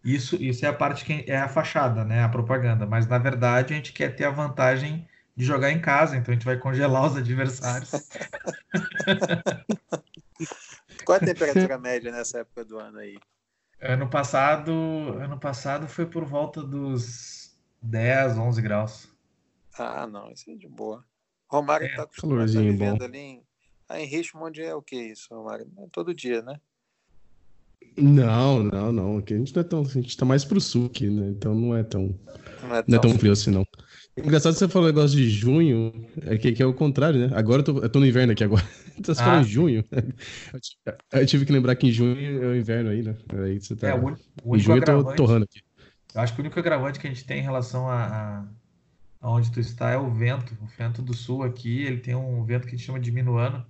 [0.04, 2.24] Isso, isso é a parte que é a fachada, né?
[2.24, 2.86] A propaganda.
[2.86, 6.36] Mas na verdade a gente quer ter a vantagem de jogar em casa, então a
[6.36, 7.92] gente vai congelar os adversários.
[11.06, 13.18] Qual a temperatura média nessa época do ano aí?
[13.80, 14.72] Ano passado,
[15.22, 19.17] ano passado foi por volta dos 10, 11 graus.
[19.78, 21.04] Ah, não, isso é de boa.
[21.50, 23.44] Romário está é, acostumado a estar vivendo ali em,
[23.90, 25.68] ah, em Richmond é o que isso, Romário?
[25.78, 26.60] É todo dia, né?
[27.98, 29.18] Não, não, não.
[29.18, 29.82] Aqui a gente não é tão.
[29.82, 31.30] A gente tá mais pro sul aqui, né?
[31.30, 32.20] Então não é tão.
[32.62, 33.66] Não é tão, não é tão frio assim, não.
[34.16, 35.94] Engraçado que você falou negócio de junho,
[36.26, 37.36] é que, que é o contrário, né?
[37.36, 38.64] Agora eu tô, eu tô no inverno aqui agora.
[38.98, 39.26] Então você ah.
[39.26, 39.86] falou em junho.
[41.12, 43.16] Eu tive que lembrar que em junho é o inverno aí, né?
[43.46, 43.90] Aí você tá.
[43.90, 45.62] É, o, o em junho eu tô torrando aqui.
[46.16, 48.48] Eu acho que o único agravante que a gente tem em relação a, a
[49.22, 50.58] onde tu está é o vento.
[50.62, 53.66] O vento do sul aqui, ele tem um vento que a gente chama de minuano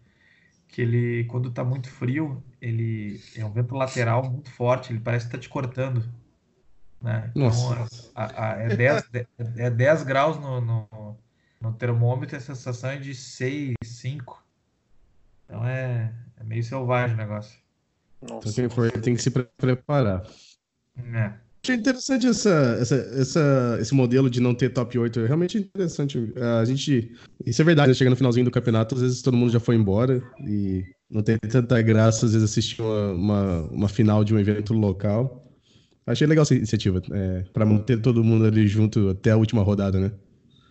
[0.68, 5.26] que ele, quando tá muito frio, ele é um vento lateral muito forte, ele parece
[5.26, 6.04] que tá te cortando.
[7.02, 7.32] Né?
[7.32, 8.12] Então, Nossa.
[8.14, 9.10] A, a, é, 10,
[9.58, 11.18] é 10 graus no, no,
[11.62, 14.44] no termômetro e a sensação é de 6, 5.
[15.46, 17.58] Então é, é meio selvagem o negócio.
[18.22, 18.62] Nossa.
[18.62, 20.24] Então, tem que se preparar.
[20.98, 21.34] É.
[21.68, 25.20] Achei interessante essa, essa, essa, esse modelo de não ter top 8.
[25.20, 26.32] É realmente interessante.
[26.62, 27.12] A gente.
[27.46, 27.94] Isso é verdade, né?
[27.94, 31.38] chega no finalzinho do campeonato, às vezes todo mundo já foi embora e não tem
[31.38, 35.46] tanta graça, às vezes, assistir uma, uma, uma final de um evento local.
[36.06, 40.00] Achei legal essa iniciativa, é, para manter todo mundo ali junto até a última rodada,
[40.00, 40.14] né?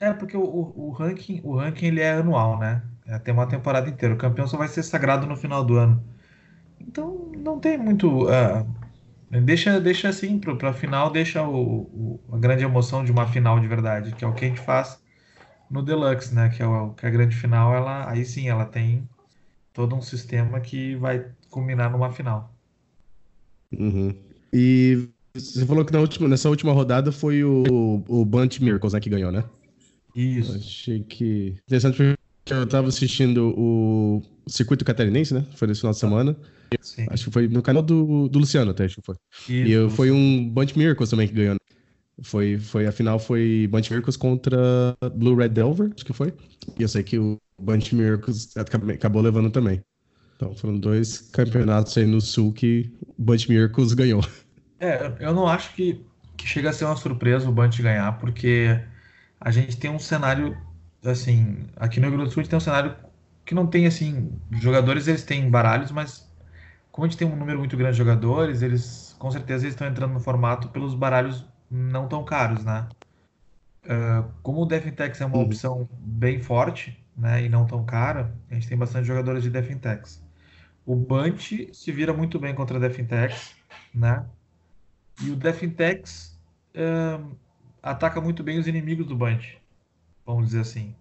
[0.00, 2.82] É, porque o, o, o, ranking, o ranking ele é anual, né?
[3.06, 4.14] É, tem uma temporada inteira.
[4.14, 6.02] O campeão só vai ser sagrado no final do ano.
[6.80, 8.24] Então, não tem muito.
[8.24, 8.66] Uh,
[9.30, 13.66] Deixa, deixa assim, para final, deixa o, o, a grande emoção de uma final de
[13.66, 15.00] verdade, que é o que a gente faz
[15.68, 16.48] no Deluxe, né?
[16.48, 19.08] Que é, o, que é a grande final, ela, aí sim, ela tem
[19.72, 22.54] todo um sistema que vai culminar numa final.
[23.76, 24.14] Uhum.
[24.52, 29.00] E você falou que na última, nessa última rodada foi o, o Bunch Miracles né,
[29.00, 29.44] que ganhou, né?
[30.14, 30.52] Isso.
[30.52, 31.56] Eu achei que.
[31.66, 32.16] Interessante porque
[32.54, 35.44] eu estava assistindo o Circuito Catarinense, né?
[35.56, 36.36] Foi nesse final de semana.
[36.80, 37.06] Sim.
[37.10, 39.16] Acho que foi no canal do, do Luciano até, acho que foi.
[39.42, 41.54] Isso, e eu, foi um Bunch Miracles também que ganhou.
[41.54, 41.60] Né?
[42.22, 46.32] Foi, foi, a final foi Bunch Miracles contra Blue Red Delver, acho que foi.
[46.78, 49.82] E eu sei que o Bunch Miracles acabou levando também.
[50.36, 54.24] Então foram dois campeonatos aí no Sul que o Bunch Miracles ganhou.
[54.78, 56.04] É, eu não acho que,
[56.36, 58.78] que chega a ser uma surpresa o Bunch ganhar, porque
[59.40, 60.56] a gente tem um cenário,
[61.04, 62.94] assim, aqui no Rio Grande do Sul a gente tem um cenário
[63.46, 66.28] que não tem, assim, jogadores eles têm baralhos, mas
[66.90, 69.86] como a gente tem um número muito grande de jogadores, eles com certeza eles estão
[69.86, 72.88] entrando no formato pelos baralhos não tão caros, né?
[73.84, 75.44] Uh, como o Defintex é uma uhum.
[75.44, 80.22] opção bem forte, né, e não tão cara, a gente tem bastante jogadores de Defintex.
[80.84, 83.54] O Bunch se vira muito bem contra Defintex,
[83.94, 84.26] né?
[85.22, 86.38] E o Defintex
[86.74, 87.36] uh,
[87.82, 89.58] ataca muito bem os inimigos do Bunch,
[90.26, 90.94] vamos dizer assim.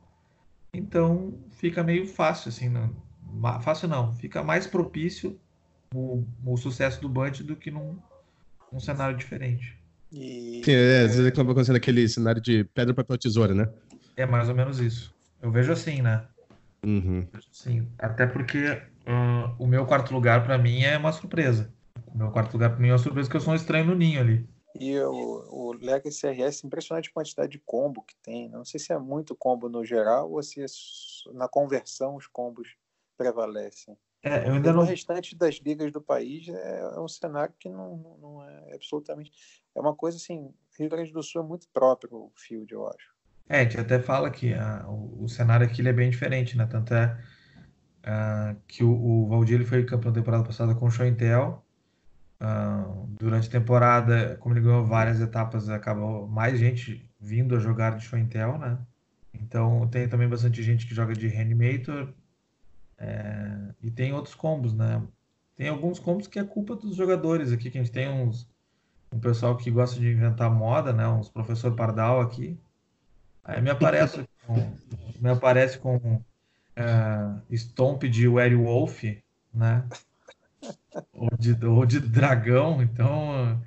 [0.75, 2.93] Então fica meio fácil, assim, não,
[3.61, 5.39] fácil não, fica mais propício
[5.93, 7.97] o, o sucesso do Bud do que num,
[8.71, 9.77] num cenário diferente.
[10.11, 10.61] E...
[10.65, 13.69] Sim, é, às vezes acaba acontecendo aquele cenário de pedra, papel, tesoura, né?
[14.17, 15.13] É mais ou menos isso.
[15.41, 16.25] Eu vejo assim, né?
[16.85, 17.25] Uhum.
[17.51, 21.73] Sim, até porque uh, o meu quarto lugar para mim é uma surpresa.
[22.07, 23.95] O meu quarto lugar para mim é uma surpresa porque eu sou um estranho no
[23.95, 24.47] ninho ali.
[24.79, 28.49] E o, o Legacy RS, impressionante quantidade de combo que tem.
[28.49, 30.65] Não sei se é muito combo no geral ou se é
[31.33, 32.75] na conversão os combos
[33.17, 33.97] prevalecem.
[34.21, 34.81] É, eu ainda não...
[34.81, 39.31] O restante das ligas do país é, é um cenário que não, não é absolutamente.
[39.75, 40.51] É uma coisa assim.
[40.77, 43.15] Rio Grande do Sul é muito próprio o field, eu acho.
[43.47, 46.65] É, a gente até fala que a, o, o, cenário aqui é bem diferente, né?
[46.65, 47.17] Tanto é
[48.03, 51.64] uh, que o, o Valdir ele foi campeão da temporada passada com o Show Intel.
[52.45, 57.97] Uh, durante a temporada, como ele ganhou várias etapas, acabou mais gente vindo a jogar
[57.97, 58.77] de Show Intel, né?
[59.34, 62.13] Então tem também bastante gente que joga de Reanimator,
[62.97, 65.01] é, e tem outros combos, né?
[65.55, 68.47] Tem alguns combos que é culpa dos jogadores aqui, que a gente tem uns
[69.12, 71.08] um pessoal que gosta de inventar moda, né?
[71.08, 72.60] Uns professor Pardal aqui.
[73.43, 74.73] Aí me aparece com,
[75.19, 79.03] me aparece com uh, Stomp de Werewolf,
[79.53, 79.88] né?
[81.13, 83.62] Ou de, ou de dragão, então.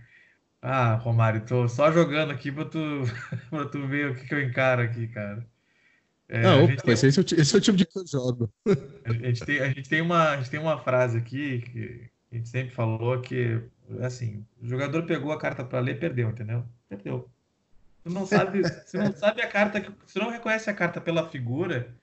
[0.60, 2.78] Ah, Romário, tô só jogando aqui pra tu,
[3.50, 5.46] pra tu ver o que, que eu encaro aqui, cara.
[6.28, 6.92] É, ah, opa, tem...
[6.94, 8.52] esse, é o, esse, é o, tipo de que eu jogo.
[9.04, 12.36] A gente, tem, a, gente tem uma, a gente tem uma frase aqui que a
[12.36, 13.62] gente sempre falou que,
[14.02, 16.64] assim, o jogador pegou a carta para ler, perdeu, entendeu?
[16.88, 17.30] Perdeu.
[18.04, 21.94] Tu não sabe, você não sabe a carta, você não reconhece a carta pela figura,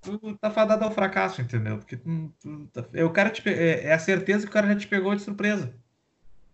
[0.00, 1.78] tu tá fadado ao fracasso, entendeu?
[1.78, 4.68] Porque tu, tu, tá, é, o cara te, é, é, a certeza que o cara
[4.68, 5.74] já te pegou de surpresa.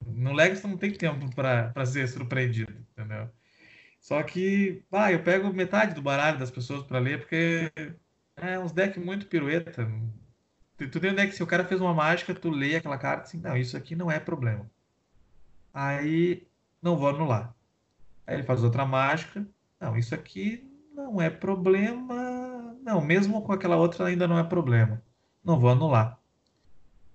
[0.06, 3.28] No Legacy não tem tempo para ser surpreendido, entendeu?
[4.00, 7.72] Só que, ah, eu pego metade do baralho das pessoas para ler, porque
[8.36, 9.90] é uns decks muito pirueta.
[10.76, 13.22] Tu, tu tem um deck, se o cara fez uma mágica, tu lê aquela carta
[13.22, 14.70] assim, não, isso aqui não é problema.
[15.72, 16.46] Aí,
[16.82, 17.54] não vou anular.
[18.26, 19.46] Aí ele faz outra mágica,
[19.80, 20.62] não, isso aqui
[20.94, 22.14] não é problema.
[22.84, 25.02] Não, mesmo com aquela outra ainda não é problema.
[25.42, 26.20] Não vou anular.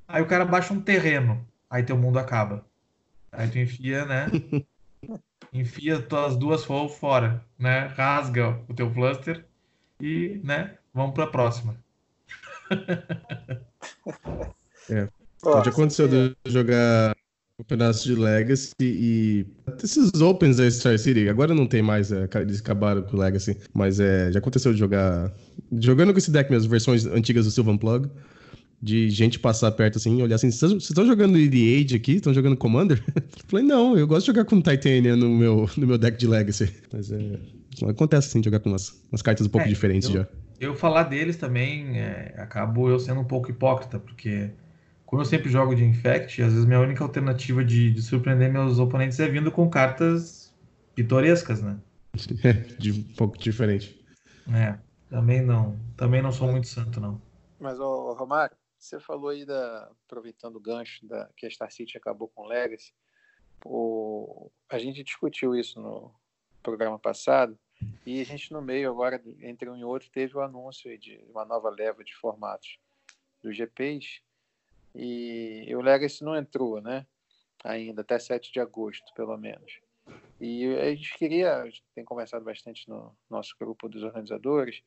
[0.08, 2.66] Aí o cara baixa um terreno, aí teu mundo acaba.
[3.32, 4.26] Aí tu enfia, né?
[5.54, 7.86] enfia tuas duas for fora, né?
[7.96, 9.46] Rasga o teu cluster
[10.02, 10.76] e, né?
[10.92, 11.78] Vamos para a próxima.
[14.90, 15.08] é.
[15.44, 17.16] Já aconteceu de jogar
[17.60, 19.46] um pedaço de Legacy e
[19.84, 23.58] esses Opens da Star City, agora não tem mais, é, eles acabaram com o Legacy,
[23.74, 25.32] mas é, já aconteceu de jogar
[25.80, 28.10] jogando com esse deck mesmo, versões antigas do Sylvan Plug
[28.82, 32.14] de gente passar perto assim e olhar assim, vocês estão jogando The Age aqui?
[32.14, 33.04] Estão jogando Commander?
[33.48, 36.74] Falei, não, eu gosto de jogar com Titania no meu, no meu deck de Legacy.
[36.94, 37.40] Mas é.
[37.88, 40.28] Acontece assim, jogar com umas, umas cartas um pouco é, diferentes eu, já.
[40.60, 44.50] Eu falar deles também, é, acabo eu sendo um pouco hipócrita, porque
[45.10, 48.78] como eu sempre jogo de Infect, às vezes minha única alternativa de, de surpreender meus
[48.78, 50.56] oponentes é vindo com cartas
[50.94, 51.80] pitorescas, né?
[52.78, 54.06] De um pouco diferente.
[54.54, 54.78] É,
[55.10, 57.20] também não, também não sou muito santo, não.
[57.60, 61.98] Mas, ô, Romário, você falou aí da aproveitando o gancho da que a Star City
[61.98, 62.94] acabou com o Legacy.
[63.66, 66.14] O, a gente discutiu isso no
[66.62, 67.58] programa passado
[68.06, 71.46] e a gente no meio agora entre um e outro teve o anúncio de uma
[71.46, 72.78] nova leva de formatos
[73.42, 74.22] dos GPs
[75.02, 77.06] e o Legacy não entrou, né?
[77.64, 79.80] ainda, até 7 de agosto, pelo menos.
[80.40, 84.82] E a gente queria, a gente tem conversado bastante no nosso grupo dos organizadores,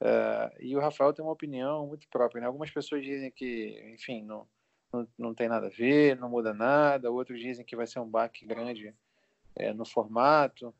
[0.00, 2.40] uh, e o Rafael tem uma opinião muito própria.
[2.40, 2.46] Né?
[2.46, 4.46] Algumas pessoas dizem que, enfim, não,
[4.92, 8.08] não, não tem nada a ver, não muda nada, outros dizem que vai ser um
[8.08, 8.94] baque grande
[9.56, 10.74] é, no formato.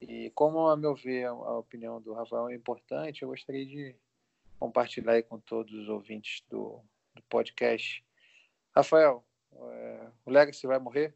[0.00, 3.96] E como, a meu ver, a, opinião do Rafael é importante, eu gostaria de
[4.60, 6.80] compartilhar com todos os ouvintes do,
[7.18, 8.04] do podcast.
[8.74, 11.14] Rafael, é, o Legacy vai morrer?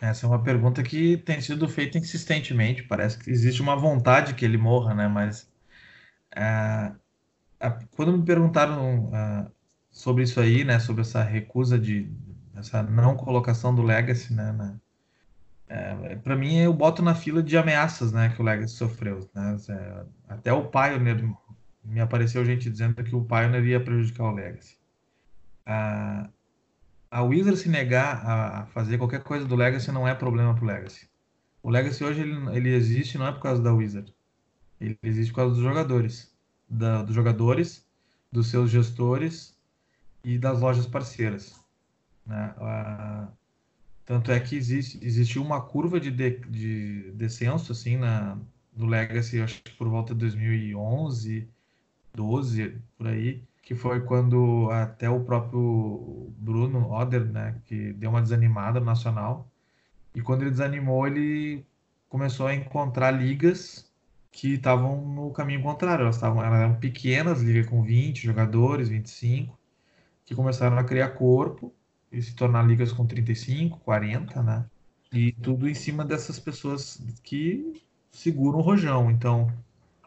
[0.00, 2.82] Essa é uma pergunta que tem sido feita insistentemente.
[2.82, 5.08] Parece que existe uma vontade que ele morra, né?
[5.08, 5.50] Mas
[6.34, 6.92] é,
[7.90, 9.46] quando me perguntaram é,
[9.90, 10.78] sobre isso aí, né?
[10.78, 12.10] Sobre essa recusa de
[12.54, 14.52] essa não colocação do Legacy, né?
[14.52, 14.80] né
[15.68, 18.30] é, para mim, eu boto na fila de ameaças, né?
[18.30, 19.28] Que o Legacy sofreu.
[19.34, 19.56] Né?
[20.28, 21.22] Até o Pioneer
[21.84, 24.79] me apareceu gente dizendo que o Pioneer ia prejudicar o Legacy.
[25.66, 26.28] A,
[27.10, 30.66] a Wizard se negar a fazer qualquer coisa do Legacy não é problema para o
[30.66, 31.08] Legacy.
[31.62, 34.14] O Legacy hoje ele, ele existe não é por causa da Wizard.
[34.80, 36.34] Ele existe por causa dos jogadores.
[36.68, 37.86] Da, dos jogadores,
[38.30, 39.58] dos seus gestores
[40.24, 41.60] e das lojas parceiras.
[42.24, 42.54] Né?
[42.58, 43.28] A,
[44.04, 48.38] tanto é que existe, existiu uma curva de, de, de descenso assim, na,
[48.74, 51.48] no Legacy, acho que por volta de 2011,
[52.14, 58.22] 12, por aí, que foi quando até o próprio Bruno Oder, né, que deu uma
[58.22, 59.48] desanimada no Nacional,
[60.14, 61.64] e quando ele desanimou, ele
[62.08, 63.90] começou a encontrar ligas
[64.32, 69.58] que estavam no caminho contrário, elas, estavam, elas eram pequenas, ligas com 20 jogadores, 25,
[70.24, 71.72] que começaram a criar corpo
[72.10, 74.64] e se tornar ligas com 35, 40, né?
[75.12, 79.10] E tudo em cima dessas pessoas que seguram o rojão.
[79.10, 79.52] Então,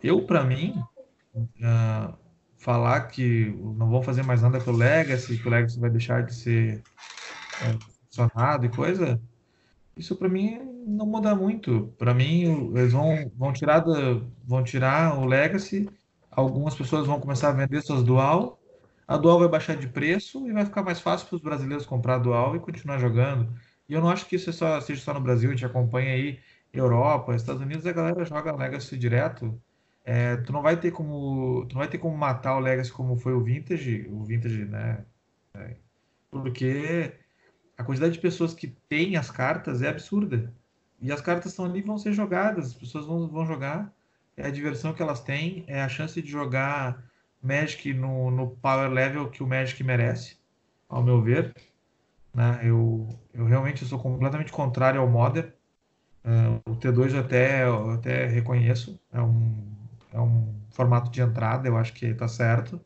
[0.01, 0.81] eu, para mim,
[1.35, 2.13] uh,
[2.63, 6.33] falar que não vão fazer mais nada pelo Legacy, que o Legacy vai deixar de
[6.33, 6.81] ser
[7.61, 9.21] é, funcionado e coisa,
[9.97, 11.93] isso para mim não muda muito.
[11.97, 15.89] Para mim, eles vão, vão, tirar da, vão tirar o Legacy,
[16.31, 18.59] algumas pessoas vão começar a vender suas Dual,
[19.07, 22.17] a Dual vai baixar de preço e vai ficar mais fácil para os brasileiros comprar
[22.17, 23.53] Dual e continuar jogando.
[23.87, 26.13] E eu não acho que isso é só, seja só no Brasil, a gente acompanha
[26.13, 26.39] aí
[26.71, 29.61] Europa, Estados Unidos, a galera joga Legacy direto.
[30.05, 33.15] É, tu não vai ter como tu não vai ter como matar o Legacy como
[33.17, 35.05] foi o Vintage, o Vintage, né?
[36.29, 37.13] Porque
[37.77, 40.53] a quantidade de pessoas que têm as cartas é absurda.
[40.99, 43.93] E as cartas estão ali vão ser jogadas, as pessoas vão, vão jogar.
[44.35, 47.03] É a diversão que elas têm, é a chance de jogar
[47.41, 50.37] Magic no, no power level que o Magic merece,
[50.89, 51.53] ao meu ver.
[52.33, 52.61] Né?
[52.63, 55.49] Eu, eu realmente sou completamente contrário ao Modern.
[56.25, 59.61] Uh, o T2 eu até, eu até reconheço, é um,
[60.13, 62.79] é um formato de entrada, eu acho que está certo.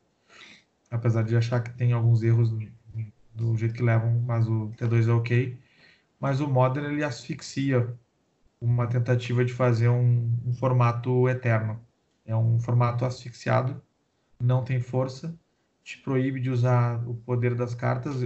[0.89, 2.49] Apesar de achar que tem alguns erros
[3.35, 5.59] do, jeito que levam, mas o T2 é ok.
[6.19, 7.93] Mas o Modern ele asfixia
[8.59, 11.79] uma tentativa de fazer um, um formato eterno.
[12.25, 13.81] É um formato asfixiado
[14.39, 15.37] não tem força,
[15.83, 18.19] te proíbe de usar o poder das cartas,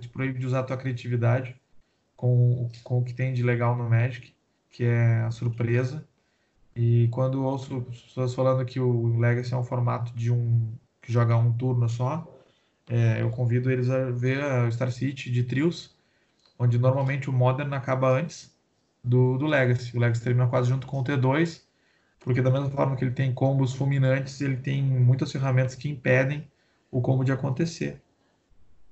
[0.00, 1.60] te proíbe de usar a tua criatividade
[2.16, 4.34] com, com o que tem de legal no Magic,
[4.70, 6.06] que é a surpresa.
[6.76, 11.36] E quando ouço pessoas falando que o Legacy é um formato de um que joga
[11.36, 12.26] um turno só,
[12.88, 15.94] é, eu convido eles a ver a Star City de trios,
[16.58, 18.54] onde normalmente o Modern acaba antes
[19.02, 19.96] do, do Legacy.
[19.96, 21.62] O Legacy termina quase junto com o T2
[22.24, 26.48] porque da mesma forma que ele tem combos fulminantes, ele tem muitas ferramentas que impedem
[26.90, 28.00] o combo de acontecer.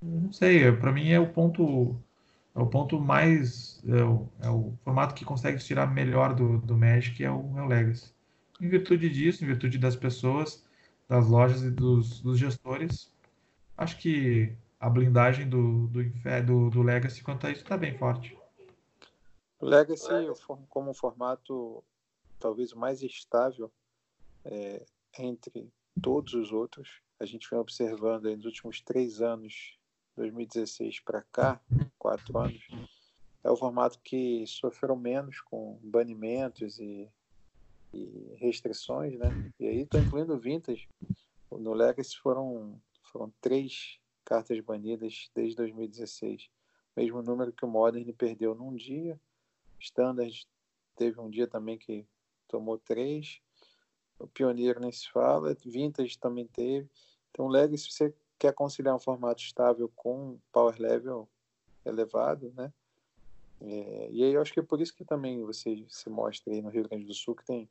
[0.02, 1.96] Não sei, para mim é o ponto
[2.54, 6.76] é o ponto mais é o, é o formato que consegue tirar melhor do, do
[6.76, 8.12] Magic é o, é o Legacy.
[8.60, 10.64] Em virtude disso, em virtude das pessoas,
[11.08, 13.12] das lojas e dos, dos gestores,
[13.76, 16.02] acho que a blindagem do, do,
[16.46, 18.36] do, do Legacy quanto a isso está bem forte.
[19.60, 20.08] O Legacy,
[20.68, 21.82] como formato
[22.38, 23.70] talvez o mais estável
[24.44, 24.84] é,
[25.18, 27.00] entre todos os outros.
[27.20, 29.78] A gente vem observando aí nos últimos três anos,
[30.16, 31.60] 2016 para cá,
[31.98, 32.66] quatro anos,
[33.44, 37.08] é o formato que sofreu menos com banimentos e,
[37.92, 39.28] e restrições, né?
[39.58, 40.88] E aí estou incluindo o Vintage.
[41.50, 46.48] No Legacy foram, foram três cartas banidas desde 2016.
[46.96, 49.20] Mesmo número que o Modern perdeu num dia.
[49.80, 50.46] Standard
[50.96, 52.06] teve um dia também que
[52.46, 53.40] tomou três.
[54.18, 55.56] O Pioneiro nem se fala.
[55.64, 56.88] Vintage também teve.
[57.30, 61.28] Então, Legacy, se você quer conciliar um formato estável com power level
[61.84, 62.72] elevado, né?
[63.60, 66.60] É, e aí eu acho que é por isso que também você se mostra aí
[66.60, 67.70] no Rio Grande do Sul que tem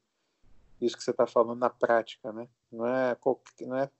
[0.79, 2.47] isso que você está falando na prática, né?
[2.71, 3.17] Não é,
[3.59, 3.91] não é,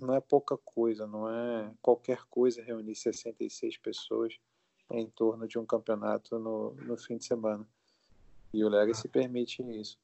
[0.00, 4.38] não é pouca coisa, não é qualquer coisa reunir 66 pessoas
[4.92, 7.66] em torno de um campeonato no, no fim de semana.
[8.54, 9.98] E o Legacy permite isso.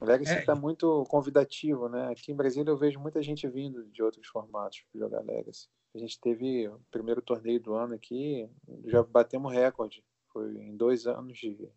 [0.00, 0.44] Legacy está é.
[0.44, 2.08] Tá muito convidativo, né?
[2.10, 5.68] Aqui em Brasília eu vejo muita gente vindo de outros formatos para jogar Legacy.
[5.94, 8.48] A gente teve o primeiro torneio do ano aqui,
[8.86, 10.04] já batemos recorde.
[10.32, 11.68] Foi em dois anos de.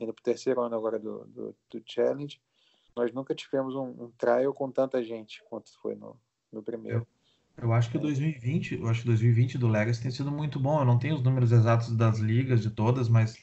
[0.00, 2.40] indo para o terceiro ano agora do, do, do, Challenge.
[2.96, 6.16] Nós nunca tivemos um, um, trial com tanta gente quanto foi no,
[6.50, 7.06] no primeiro.
[7.58, 10.80] Eu, eu acho que 2020, eu acho que 2020 do Legacy tem sido muito bom.
[10.80, 13.36] Eu não tenho os números exatos das ligas de todas, mas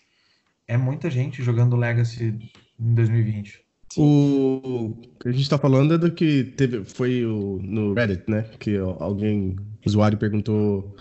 [0.68, 2.36] é muita gente jogando Legacy
[2.80, 3.68] em 2020.
[3.97, 8.45] O que a gente está falando é do que teve, foi o, no Reddit, né?
[8.59, 10.95] Que alguém, usuário, perguntou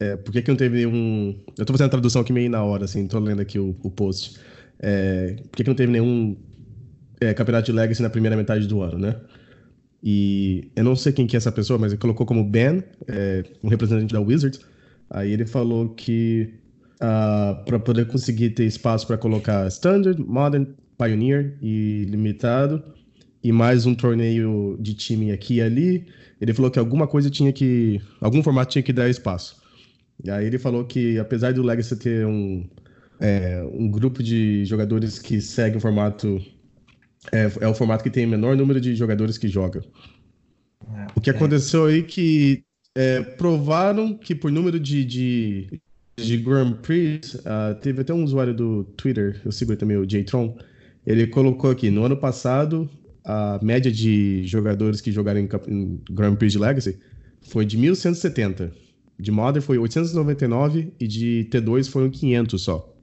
[0.00, 1.38] é, por que, que não teve nenhum.
[1.56, 3.90] Eu estou fazendo a tradução aqui meio na hora, assim, estou lendo aqui o, o
[3.90, 4.38] post.
[4.80, 6.36] É, por que, que não teve nenhum
[7.20, 9.16] é, campeonato de Legacy na primeira metade do ano, né?
[10.02, 13.44] E eu não sei quem que é essa pessoa, mas ele colocou como Ben, é,
[13.62, 14.60] um representante da Wizards.
[15.08, 16.52] Aí ele falou que
[17.00, 20.66] uh, ah, para poder conseguir ter espaço para colocar Standard, Modern,
[20.96, 22.82] Pioneer e Limitado,
[23.42, 26.06] e mais um torneio de time aqui e ali.
[26.40, 28.00] Ele falou que alguma coisa tinha que.
[28.20, 29.62] algum formato tinha que dar espaço.
[30.22, 32.66] E aí ele falou que, apesar do Legacy ter um,
[33.20, 36.40] é, um grupo de jogadores que segue o formato.
[37.32, 39.82] É, é o formato que tem o menor número de jogadores que jogam.
[40.94, 42.62] É, o que aconteceu aí que
[42.94, 45.80] é, provaram que por número de, de,
[46.16, 50.56] de Grand Prix, uh, teve até um usuário do Twitter, eu sigo também o J-Tron,
[51.06, 52.88] ele colocou aqui, no ano passado,
[53.24, 56.98] a média de jogadores que jogaram em, em Grand Prix de Legacy
[57.42, 58.70] foi de 1.170.
[59.18, 62.94] De Modern foi 899 e de T2 foram 500 só.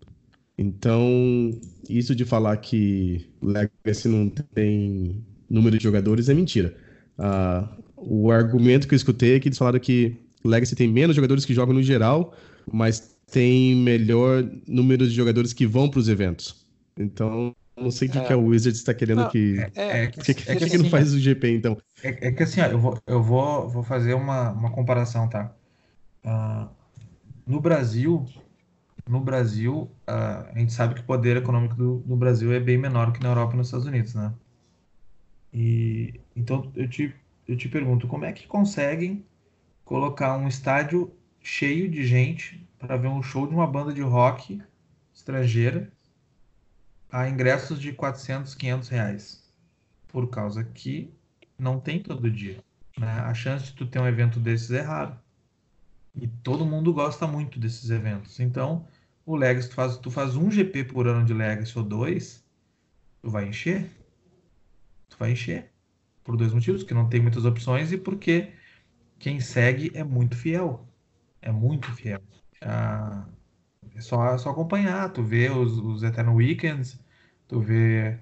[0.57, 6.75] Então, isso de falar que Legacy não tem número de jogadores é mentira.
[7.17, 11.45] Uh, o argumento que eu escutei é que eles falaram que Legacy tem menos jogadores
[11.45, 12.35] que jogam no geral,
[12.71, 16.65] mas tem melhor número de jogadores que vão para os eventos.
[16.97, 18.23] Então, não sei o que, é.
[18.25, 19.57] que a Wizards está querendo não, que.
[19.75, 21.77] É, é, que, que, que, é não assim, faz o GP, então?
[22.03, 25.53] É, é, que assim, ó, eu, vou, eu vou, vou fazer uma, uma comparação, tá?
[26.23, 26.69] Uh,
[27.45, 28.25] no Brasil,
[29.07, 32.77] no Brasil, uh, a gente sabe que o poder econômico do, do, Brasil é bem
[32.77, 34.33] menor que na Europa e nos Estados Unidos, né?
[35.53, 37.13] E então eu te,
[37.47, 39.25] eu te pergunto, como é que conseguem
[39.83, 41.11] colocar um estádio
[41.41, 44.61] cheio de gente para ver um show de uma banda de rock
[45.13, 45.91] estrangeira
[47.11, 49.43] a ingressos de 400, 500 reais.
[50.07, 51.13] Por causa que
[51.57, 52.63] não tem todo dia.
[52.97, 53.07] Né?
[53.07, 55.17] A chance de tu ter um evento desses é raro.
[56.15, 58.39] E todo mundo gosta muito desses eventos.
[58.39, 58.87] Então,
[59.25, 62.43] o Legacy, tu faz, tu faz um GP por ano de Legacy ou dois,
[63.21, 63.89] tu vai encher.
[65.09, 65.71] Tu vai encher.
[66.23, 68.53] Por dois motivos, que não tem muitas opções e porque
[69.19, 70.85] quem segue é muito fiel.
[71.41, 72.21] É muito fiel.
[72.61, 73.25] Ah,
[73.95, 76.99] é só, é só acompanhar, tu vê os, os Eternal Weekends,
[77.47, 78.17] tu vê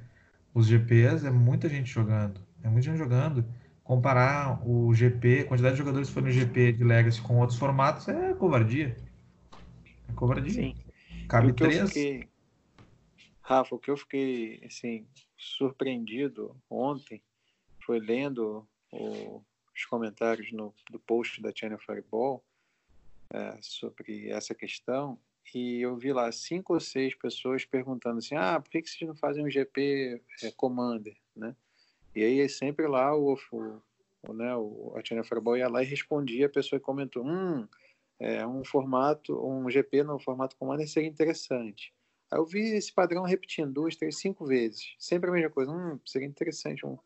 [0.54, 2.42] os GPs, é muita gente jogando.
[2.64, 3.46] É muita gente jogando.
[3.84, 7.58] Comparar o GP, a quantidade de jogadores que foram no GP de Legacy com outros
[7.58, 8.96] formatos é covardia.
[10.08, 10.52] É covardia.
[10.52, 10.76] Sim.
[11.28, 11.90] Cabe três.
[11.90, 12.28] Fiquei...
[13.42, 17.24] Rafa, o que eu fiquei assim, surpreendido ontem
[17.84, 19.44] foi lendo o,
[19.76, 22.44] os comentários no, do post da Channel Fireball
[23.34, 25.20] é, sobre essa questão
[25.54, 29.16] e eu vi lá cinco ou seis pessoas perguntando assim, ah, por que, vocês não
[29.16, 31.56] fazem um GP é, Commander, né?
[32.16, 33.82] E aí sempre lá o, o,
[34.28, 37.68] o né, o, a Tina Fireball ia lá e respondia, a pessoa comentou, hum,
[38.20, 41.94] é, um formato, um GP no formato Commander seria interessante.
[42.32, 46.00] Aí eu vi esse padrão repetindo duas, três, cinco vezes, sempre a mesma coisa, hum,
[46.06, 46.98] seria interessante, um,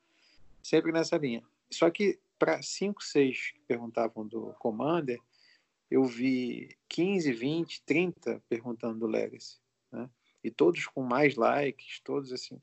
[0.61, 1.43] sempre nessa linha.
[1.69, 5.19] Só que para cinco, seis que perguntavam do Commander,
[5.89, 9.59] eu vi 15, 20, 30 perguntando do Legacy,
[9.91, 10.09] né?
[10.43, 12.59] E todos com mais likes, todos assim.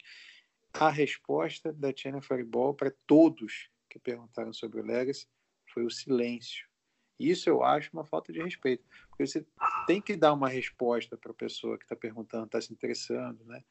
[0.75, 5.27] A resposta da China Fireball para todos que perguntaram sobre o Legacy
[5.73, 6.69] foi o silêncio.
[7.19, 9.45] Isso eu acho uma falta de respeito, porque você
[9.87, 13.63] tem que dar uma resposta para a pessoa que está perguntando, está se interessando, né?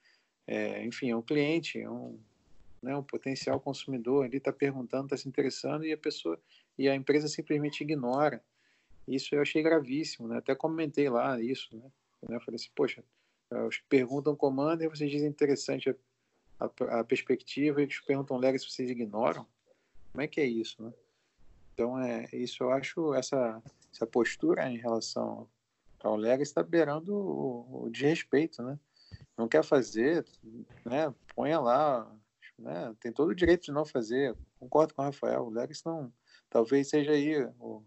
[0.46, 2.20] É, enfim, é um cliente, é um,
[2.82, 6.40] né, um potencial consumidor, ele está perguntando, está se interessando e a pessoa
[6.78, 8.44] e a empresa simplesmente ignora.
[9.10, 10.38] Isso eu achei gravíssimo, né?
[10.38, 11.90] Até comentei lá isso, né?
[12.30, 13.04] Eu falei assim, poxa,
[13.50, 18.70] que perguntam comando e vocês dizem interessante a, a, a perspectiva e que perguntam legacy
[18.70, 19.48] vocês ignoram.
[20.12, 20.94] Como é que é isso, né?
[21.74, 25.50] Então, é, isso eu acho, essa, essa postura em relação
[26.04, 28.78] ao legacy está beirando o, o desrespeito, né?
[29.36, 30.24] Não quer fazer,
[30.86, 31.14] né?
[31.34, 32.16] Ponha lá,
[32.60, 32.96] né?
[33.00, 34.36] Tem todo o direito de não fazer.
[34.60, 36.14] Concordo com o Rafael, o legacy não,
[36.50, 37.82] talvez seja aí o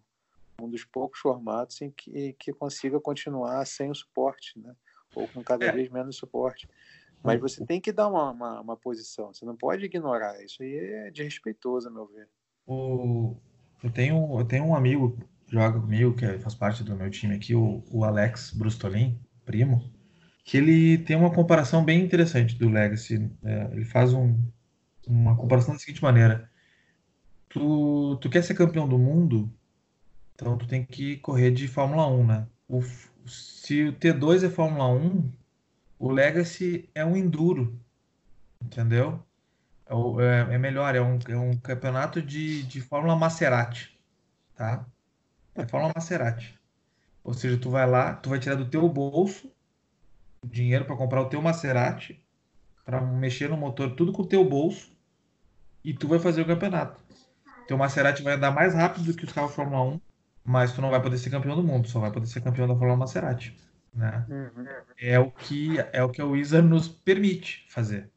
[0.64, 4.74] um dos poucos formatos em que, que consiga continuar sem o suporte, né?
[5.14, 5.72] ou com cada é.
[5.72, 6.68] vez menos suporte.
[7.22, 7.48] Mas uhum.
[7.48, 10.42] você tem que dar uma, uma, uma, posição, você não pode ignorar.
[10.42, 12.28] Isso aí é desrespeitoso, a meu ver.
[12.66, 13.36] O...
[13.82, 17.34] Eu, tenho, eu tenho um amigo que joga comigo, que faz parte do meu time
[17.34, 19.92] aqui, o, o Alex Brustolin, primo,
[20.44, 23.30] que ele tem uma comparação bem interessante do Legacy.
[23.44, 24.36] É, ele faz um,
[25.06, 26.50] uma comparação da seguinte maneira:
[27.48, 29.52] tu, tu quer ser campeão do mundo,
[30.42, 32.48] então tu tem que correr de Fórmula 1, né?
[32.68, 32.82] O,
[33.24, 35.30] se o T2 é Fórmula 1,
[36.00, 37.78] o Legacy é um enduro,
[38.60, 39.22] entendeu?
[39.86, 39.94] É,
[40.50, 43.96] é, é melhor, é um, é um campeonato de, de Fórmula Maserati,
[44.56, 44.84] tá?
[45.54, 46.58] É Fórmula Maserati.
[47.22, 49.48] Ou seja, tu vai lá, tu vai tirar do teu bolso
[50.44, 52.20] dinheiro para comprar o teu Maserati,
[52.84, 54.90] para mexer no motor, tudo com o teu bolso,
[55.84, 57.00] e tu vai fazer o campeonato.
[57.68, 60.00] Teu Maserati vai andar mais rápido do que os carros Fórmula 1,
[60.44, 62.74] mas tu não vai poder ser campeão do mundo, só vai poder ser campeão da
[62.74, 63.56] Fórmula Maserati.
[63.94, 64.24] Né?
[64.28, 64.66] Uhum.
[64.98, 68.10] É o que é o que a Wizard nos permite fazer.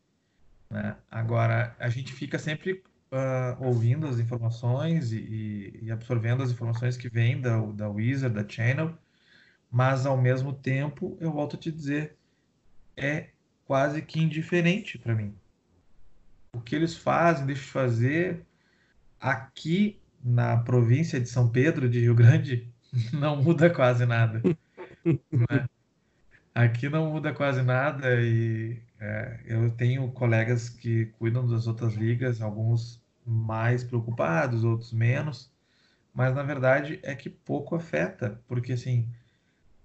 [0.69, 0.95] Né?
[1.11, 7.09] Agora a gente fica sempre uh, ouvindo as informações e, e, absorvendo as informações que
[7.09, 8.97] vêm da, da Wizard, da Channel,
[9.69, 12.17] mas ao mesmo tempo eu volto a te dizer
[12.95, 13.29] é
[13.65, 15.35] quase que indiferente para mim.
[16.53, 18.45] O que eles fazem, deixam de fazer
[19.19, 22.67] aqui na província de São Pedro, de Rio Grande,
[23.13, 24.41] não muda quase nada.
[25.31, 25.69] né?
[26.53, 32.41] Aqui não muda quase nada e é, eu tenho colegas que cuidam das outras ligas,
[32.41, 35.51] alguns mais preocupados, outros menos,
[36.13, 39.07] mas na verdade é que pouco afeta, porque assim,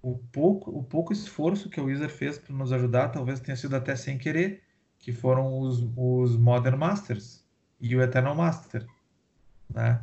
[0.01, 3.77] o pouco, o pouco esforço que a Wizard fez para nos ajudar talvez tenha sido
[3.77, 4.63] até sem querer,
[4.99, 7.45] que foram os, os Modern Masters
[7.81, 8.87] e o Eternal Master,
[9.69, 10.01] né?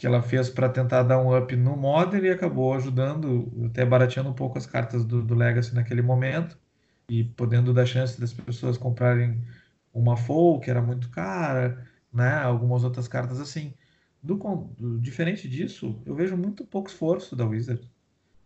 [0.00, 4.30] Que ela fez para tentar dar um up no Modern e acabou ajudando, até barateando
[4.30, 6.58] um pouco as cartas do, do Legacy naquele momento
[7.06, 9.44] e podendo dar chance das pessoas comprarem
[9.92, 12.32] uma Full, que era muito cara, né?
[12.36, 13.74] Algumas outras cartas assim.
[14.22, 14.36] Do,
[14.78, 17.86] do, diferente disso, eu vejo muito pouco esforço da Wizard,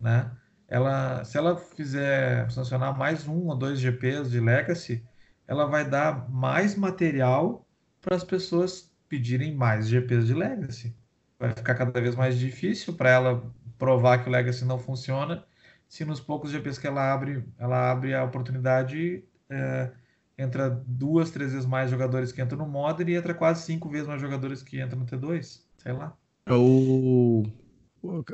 [0.01, 0.33] né?
[0.67, 5.05] Ela, se ela fizer funcionar mais um ou dois GPs de Legacy,
[5.47, 7.65] ela vai dar mais material
[8.01, 11.04] para as pessoas pedirem mais GPs de Legacy
[11.47, 13.43] vai ficar cada vez mais difícil para ela
[13.79, 15.45] provar que o Legacy não funciona,
[15.89, 19.91] se nos poucos GPs que ela abre, ela abre a oportunidade, é,
[20.39, 24.07] entra duas, três vezes mais jogadores que entram no Modern e entra quase cinco vezes
[24.07, 26.17] mais jogadores que entram no T2, sei lá.
[26.51, 27.45] O...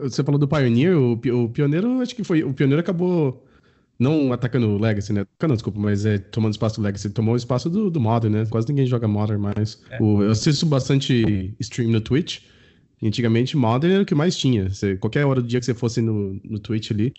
[0.03, 3.47] Você falou do Pioneer, o, o Pioneiro, acho que foi, o Pioneiro acabou
[4.01, 5.27] não atacando o Legacy, né?
[5.43, 7.11] Não, desculpa, mas é tomando espaço do Legacy.
[7.11, 8.47] Tomou o espaço do, do Modern, né?
[8.47, 9.83] Quase ninguém joga Modern mais.
[9.91, 10.03] É.
[10.03, 12.41] O, eu assisto bastante stream no Twitch.
[13.03, 14.69] Antigamente, Modern era o que mais tinha.
[14.69, 17.15] Você, qualquer hora do dia que você fosse no, no Twitch ali,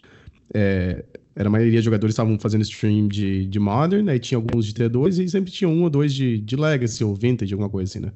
[0.54, 1.04] é,
[1.36, 4.74] era a maioria dos jogadores estavam fazendo stream de, de Modern, aí tinha alguns de
[4.74, 8.06] T2 e sempre tinha um ou dois de, de Legacy ou Vintage, alguma coisa assim,
[8.06, 8.12] né?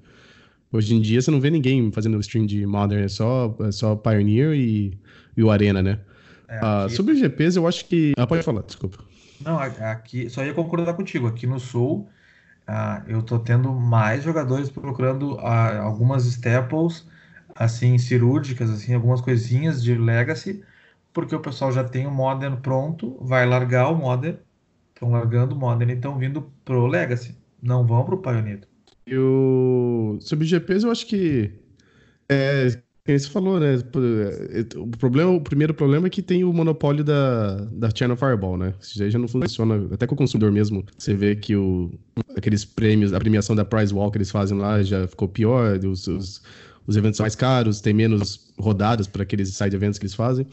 [0.71, 3.95] Hoje em dia você não vê ninguém fazendo stream de Modern, é só, é só
[3.95, 4.99] Pioneer e,
[5.35, 5.99] e o Arena, né?
[6.47, 6.95] É, ah, aqui...
[6.95, 8.13] sobre os GPs, eu acho que.
[8.17, 8.99] Ah, pode falar, desculpa.
[9.43, 11.27] Não, aqui, só ia concordar contigo.
[11.27, 12.07] Aqui no Sul,
[12.67, 17.05] ah, eu tô tendo mais jogadores procurando ah, algumas staples
[17.55, 20.63] assim cirúrgicas, assim algumas coisinhas de legacy,
[21.13, 24.37] porque o pessoal já tem o modern pronto, vai largar o modern,
[24.93, 28.61] estão largando o modern e estão vindo pro legacy, não vão pro pioneer.
[29.07, 31.51] E o sobre GPs eu acho que
[32.27, 32.67] é,
[33.05, 33.75] quem você falou, né?
[34.75, 38.73] O problema, o primeiro problema é que tem o monopólio da, da Channel Fireball, né?
[38.81, 40.83] Isso aí já não funciona, até com o consumidor mesmo.
[40.97, 41.91] Você vê que o,
[42.35, 46.07] aqueles prêmios, a premiação da Prize Wall que eles fazem lá já ficou pior, os,
[46.07, 46.41] os
[46.87, 50.45] os eventos mais caros, tem menos rodadas para aqueles side events que eles fazem.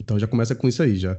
[0.00, 1.18] Então já começa com isso aí já.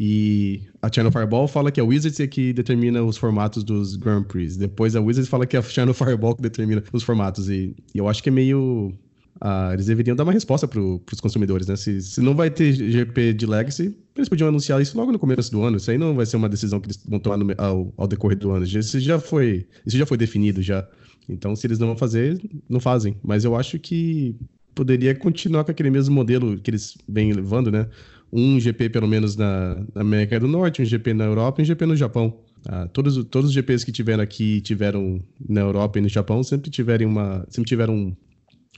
[0.00, 4.22] E a Channel Fireball fala que a Wizards é que determina os formatos dos Grand
[4.22, 4.56] Prix.
[4.56, 7.48] Depois a Wizards fala que é a Channel Fireball que determina os formatos.
[7.48, 8.94] E, e eu acho que é meio.
[9.42, 11.74] Uh, eles deveriam dar uma resposta para os consumidores, né?
[11.74, 15.50] Se, se não vai ter GP de Legacy, eles podiam anunciar isso logo no começo
[15.50, 15.78] do ano.
[15.78, 18.38] Isso aí não vai ser uma decisão que eles vão tomar no, ao, ao decorrer
[18.38, 18.64] do ano.
[18.64, 20.86] Isso já foi, isso já foi definido já.
[21.28, 23.16] Então, se eles não vão fazer, não fazem.
[23.22, 24.34] Mas eu acho que
[24.74, 27.88] poderia continuar com aquele mesmo modelo que eles vêm levando, né?
[28.32, 31.66] Um GP pelo menos na, na América do Norte, um GP na Europa e um
[31.66, 32.38] GP no Japão.
[32.66, 36.70] Ah, todos, todos os GPs que tiveram aqui tiveram na Europa e no Japão sempre
[36.70, 38.16] tiveram uma sempre tiveram um,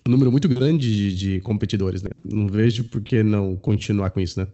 [0.09, 2.11] número muito grande de, de, competidores, né?
[2.25, 4.47] Não vejo por que não continuar com isso, né?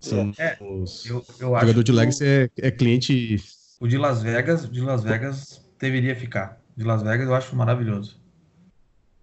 [0.00, 3.36] São é, os eu, eu jogador de Legacy o, é, é cliente.
[3.80, 8.20] O de Las Vegas, de Las Vegas deveria ficar de Las Vegas eu acho maravilhoso.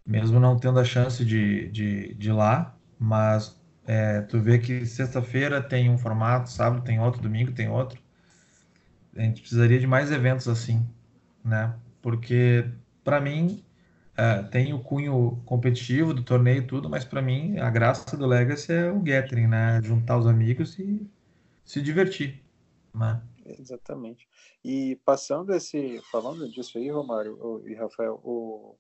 [0.06, 4.86] Mesmo não tendo a chance de, de, de ir lá, Mas é, tu vê que
[4.86, 8.02] sexta-feira tem um formato, sábado tem outro, domingo tem outro.
[9.16, 10.88] A gente precisaria de mais eventos assim,
[11.44, 11.76] né?
[12.02, 12.70] Porque
[13.04, 13.64] para mim
[14.18, 18.26] é, tem o cunho competitivo do torneio e tudo, mas para mim a graça do
[18.28, 19.82] Legacy é o gathering, né?
[19.84, 21.10] Juntar os amigos e
[21.66, 22.44] se divertir,
[22.96, 23.22] né?
[23.46, 24.28] Exatamente.
[24.64, 28.78] E passando esse, falando disso aí, Romário e Rafael, o,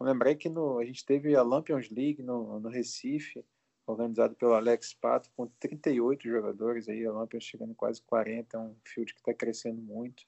[0.00, 3.44] eu lembrei que no, a gente teve a Lampions League no, no Recife,
[3.86, 8.76] organizado pelo Alex Pato, com 38 jogadores aí, a Lampions chegando quase 40, é um
[8.84, 10.24] field que está crescendo muito,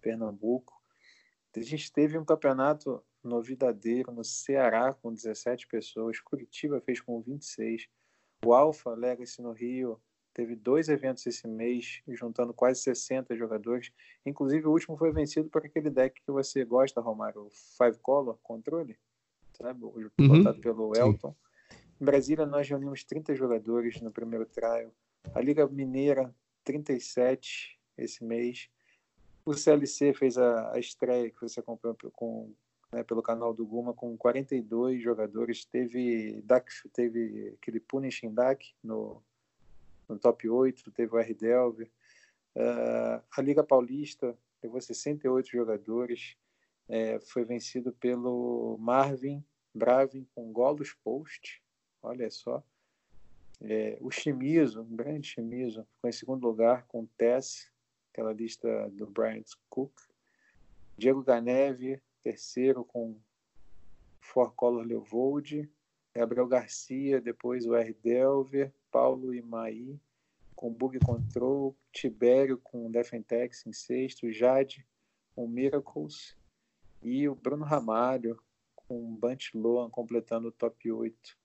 [0.00, 0.80] Pernambuco.
[1.56, 7.88] A gente teve um campeonato novidadeiro no Ceará com 17 pessoas, Curitiba fez com 26,
[8.44, 10.00] o Alfa Legacy no Rio
[10.36, 13.90] teve dois eventos esse mês, juntando quase 60 jogadores.
[14.26, 18.36] Inclusive, o último foi vencido por aquele deck que você gosta, Romário, o Five Color
[18.42, 18.98] Controle,
[19.54, 19.82] sabe?
[19.82, 20.60] Uhum.
[20.60, 21.30] pelo Elton.
[21.30, 21.76] Sim.
[21.98, 24.92] Em Brasília, nós reunimos 30 jogadores no primeiro trial.
[25.34, 26.30] A Liga Mineira,
[26.64, 28.68] 37 esse mês.
[29.42, 32.52] O CLC fez a, a estreia que você acompanhou com,
[32.92, 35.64] né, pelo canal do Guma com 42 jogadores.
[35.64, 39.22] Teve, DAC, teve aquele Punishing DAC no,
[40.08, 41.34] no top 8, teve o R.
[41.34, 41.90] Delver.
[42.54, 46.36] Uh, a Liga Paulista levou 68 jogadores,
[46.88, 49.44] é, foi vencido pelo Marvin
[49.74, 51.62] Bravin com Golos Post,
[52.02, 52.62] olha só.
[53.60, 57.70] É, o Chimizo, um grande Chimizo, ficou em segundo lugar com Tess,
[58.12, 59.92] aquela lista do Brian Cook.
[60.96, 63.18] Diego Ganeve, terceiro com
[64.20, 65.70] For Color Leovold.
[66.14, 67.92] Gabriel Garcia, depois o R.
[68.02, 69.98] Delver, Paulo Imaí
[70.54, 74.86] com Bug Control, Tibério com Defentex em sexto, Jade
[75.34, 76.34] com Miracles
[77.02, 78.40] e o Bruno Ramalho
[78.74, 81.36] com Bunch Loan completando o top 8.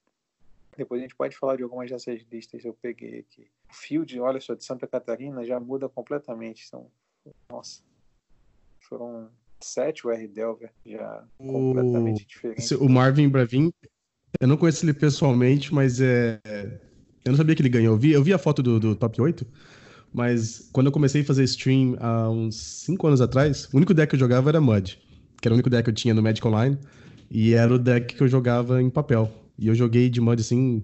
[0.78, 3.52] Depois a gente pode falar de algumas dessas listas que eu peguei aqui.
[3.70, 6.66] O field, olha só, de Santa Catarina já muda completamente.
[6.66, 6.90] São,
[7.50, 7.84] nossa,
[8.80, 9.30] foram
[9.60, 10.28] sete o R.
[10.28, 11.52] Delver, já o...
[11.52, 12.76] completamente diferente.
[12.76, 13.74] O Marvin Bravin,
[14.40, 16.40] eu não conheço ele pessoalmente, mas é
[17.24, 17.94] eu não sabia que ele ganhou.
[17.96, 19.46] Eu vi, eu vi a foto do, do top 8,
[20.14, 24.10] mas quando eu comecei a fazer stream há uns 5 anos atrás, o único deck
[24.10, 24.98] que eu jogava era Mud,
[25.42, 26.78] que era o único deck que eu tinha no Magic Online,
[27.30, 29.32] e era o deck que eu jogava em papel.
[29.58, 30.84] E eu joguei de Mud assim.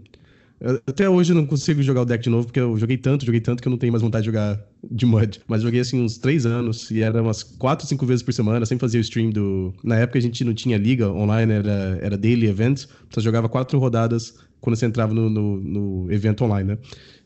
[0.87, 3.39] Até hoje eu não consigo jogar o deck de novo, porque eu joguei tanto, joguei
[3.39, 5.39] tanto que eu não tenho mais vontade de jogar de Mud.
[5.47, 8.81] Mas joguei assim uns 3 anos, e era umas 4, 5 vezes por semana, sempre
[8.81, 9.73] fazia o stream do.
[9.83, 13.77] Na época a gente não tinha liga online, era, era daily events, então jogava 4
[13.77, 16.77] rodadas quando você entrava no, no, no, evento online, né?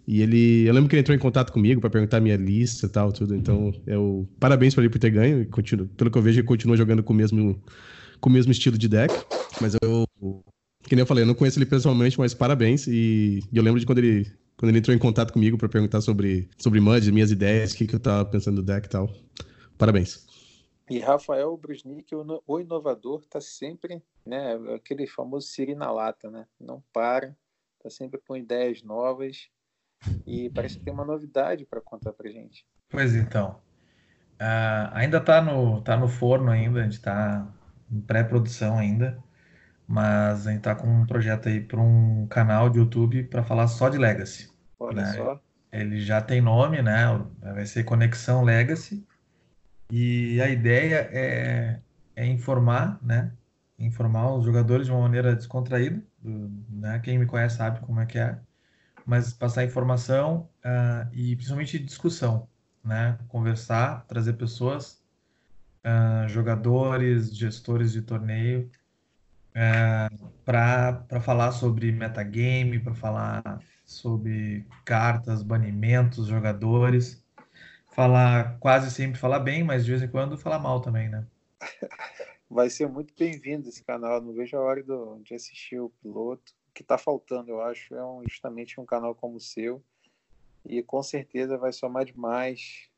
[0.06, 2.90] E ele, eu lembro que ele entrou em contato comigo para perguntar minha lista e
[2.90, 3.34] tal, tudo.
[3.36, 5.46] Então, eu parabéns para ele por ter ganho.
[5.48, 7.62] Continua, pelo que eu vejo, ele continua jogando com o mesmo
[8.20, 9.14] com o mesmo estilo de deck.
[9.62, 10.06] Mas eu,
[10.84, 12.88] que nem eu falei, eu não conheço ele pessoalmente, mas parabéns.
[12.88, 16.02] E, e eu lembro de quando ele quando ele entrou em contato comigo para perguntar
[16.02, 19.10] sobre sobre Mud, minhas ideias, o que, que eu tava pensando do deck e tal.
[19.78, 20.26] Parabéns.
[20.90, 22.14] E Rafael Brusnik,
[22.46, 26.46] o inovador, está sempre, né, aquele famoso siri na lata, né?
[26.60, 27.34] Não para,
[27.78, 29.48] está sempre com ideias novas
[30.28, 32.66] e parece que tem uma novidade para contar para gente.
[32.90, 33.62] Pois então,
[34.34, 37.48] uh, ainda está no, tá no forno ainda, a gente está
[37.90, 39.24] em pré-produção ainda,
[39.92, 43.68] mas a gente está com um projeto aí para um canal de YouTube para falar
[43.68, 44.50] só de Legacy.
[44.80, 45.14] Olha né?
[45.14, 45.42] só.
[45.70, 47.22] Ele já tem nome, né?
[47.42, 49.06] Vai ser Conexão Legacy.
[49.92, 51.82] E a ideia é,
[52.16, 53.34] é informar, né?
[53.78, 56.02] Informar os jogadores de uma maneira descontraída.
[56.20, 56.98] Do, né?
[57.00, 58.40] Quem me conhece sabe como é que é.
[59.06, 62.48] Mas passar informação uh, e principalmente discussão,
[62.82, 63.18] né?
[63.28, 65.04] Conversar, trazer pessoas,
[65.86, 68.72] uh, jogadores, gestores de torneio,
[69.56, 70.10] ah,
[70.46, 77.22] para falar sobre metagame, para falar sobre cartas, banimentos, jogadores
[77.92, 81.26] falar, quase sempre falar bem, mas de vez em quando falar mal também, né?
[82.50, 84.22] Vai ser muito bem-vindo esse canal.
[84.22, 86.54] Não vejo a hora do, de assistir o piloto.
[86.70, 89.82] O que está faltando, eu acho, é um, justamente um canal como o seu.
[90.66, 92.90] E com certeza vai somar demais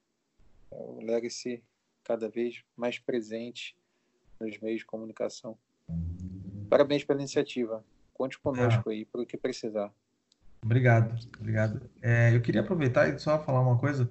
[0.72, 1.64] é, o Legacy
[2.04, 3.76] cada vez mais presente
[4.40, 5.58] nos meios de comunicação.
[6.74, 7.86] Parabéns pela iniciativa.
[8.16, 8.96] Conte conosco é.
[8.96, 9.94] aí para o que precisar.
[10.60, 11.88] Obrigado, obrigado.
[12.02, 14.10] É, eu queria aproveitar e só falar uma coisa.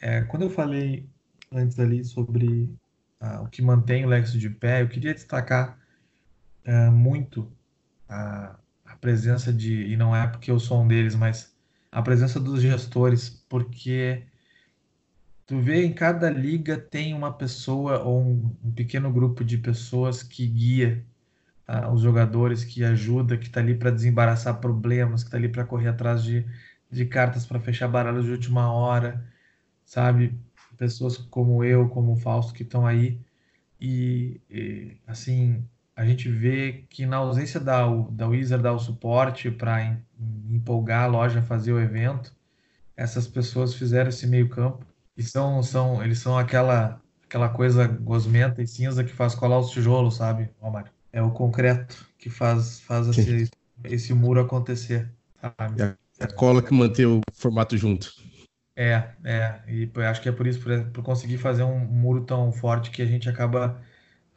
[0.00, 1.04] É, quando eu falei
[1.50, 2.72] antes ali sobre
[3.18, 5.80] ah, o que mantém o Lexo de pé, eu queria destacar
[6.64, 7.50] ah, muito
[8.08, 11.56] a, a, presença de, e não é porque eu sou um deles, mas
[11.90, 14.22] a presença dos gestores, porque
[15.44, 20.22] tu vê em cada liga tem uma pessoa ou um, um pequeno grupo de pessoas
[20.22, 21.04] que guia
[21.92, 25.88] os jogadores, que ajuda, que está ali para desembaraçar problemas, que está ali para correr
[25.88, 26.46] atrás de,
[26.90, 29.24] de cartas para fechar baralhos de última hora,
[29.84, 30.38] sabe?
[30.76, 33.20] Pessoas como eu, como o Fausto, que estão aí.
[33.80, 35.64] E, e, assim,
[35.96, 39.98] a gente vê que na ausência da, da Wizard dar o suporte para
[40.50, 42.34] empolgar a loja a fazer o evento,
[42.96, 44.86] essas pessoas fizeram esse meio campo
[45.16, 49.70] e são, são eles são aquela aquela coisa gosmenta e cinza que faz colar os
[49.70, 50.95] tijolos, sabe, Omar?
[51.16, 53.48] É o concreto que faz, faz esse,
[53.84, 55.10] esse muro acontecer.
[55.40, 55.80] Sabe?
[55.82, 58.12] É a cola que mantém o formato junto.
[58.76, 59.62] É, é.
[59.66, 63.00] E acho que é por isso, por, por conseguir fazer um muro tão forte que
[63.00, 63.82] a gente acaba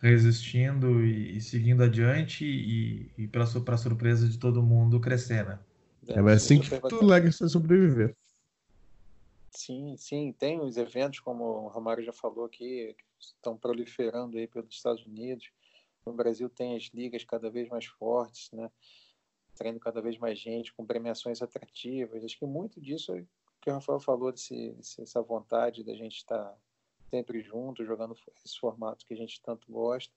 [0.01, 5.59] resistindo e, e seguindo adiante e, e para surpresa de todo mundo crescer, né?
[6.07, 8.15] É, mas assim que o Legacy sobreviver.
[9.51, 14.47] Sim, sim, tem os eventos, como o Romário já falou aqui, que estão proliferando aí
[14.47, 15.51] pelos Estados Unidos.
[16.09, 18.71] No Brasil tem as ligas cada vez mais fortes, né?
[19.81, 22.23] Cada vez mais gente, com premiações atrativas.
[22.23, 23.25] Acho que muito disso é
[23.61, 26.57] que o Rafael falou, desse, dessa vontade da gente estar
[27.09, 30.13] sempre junto, jogando esse formato que a gente tanto gosta.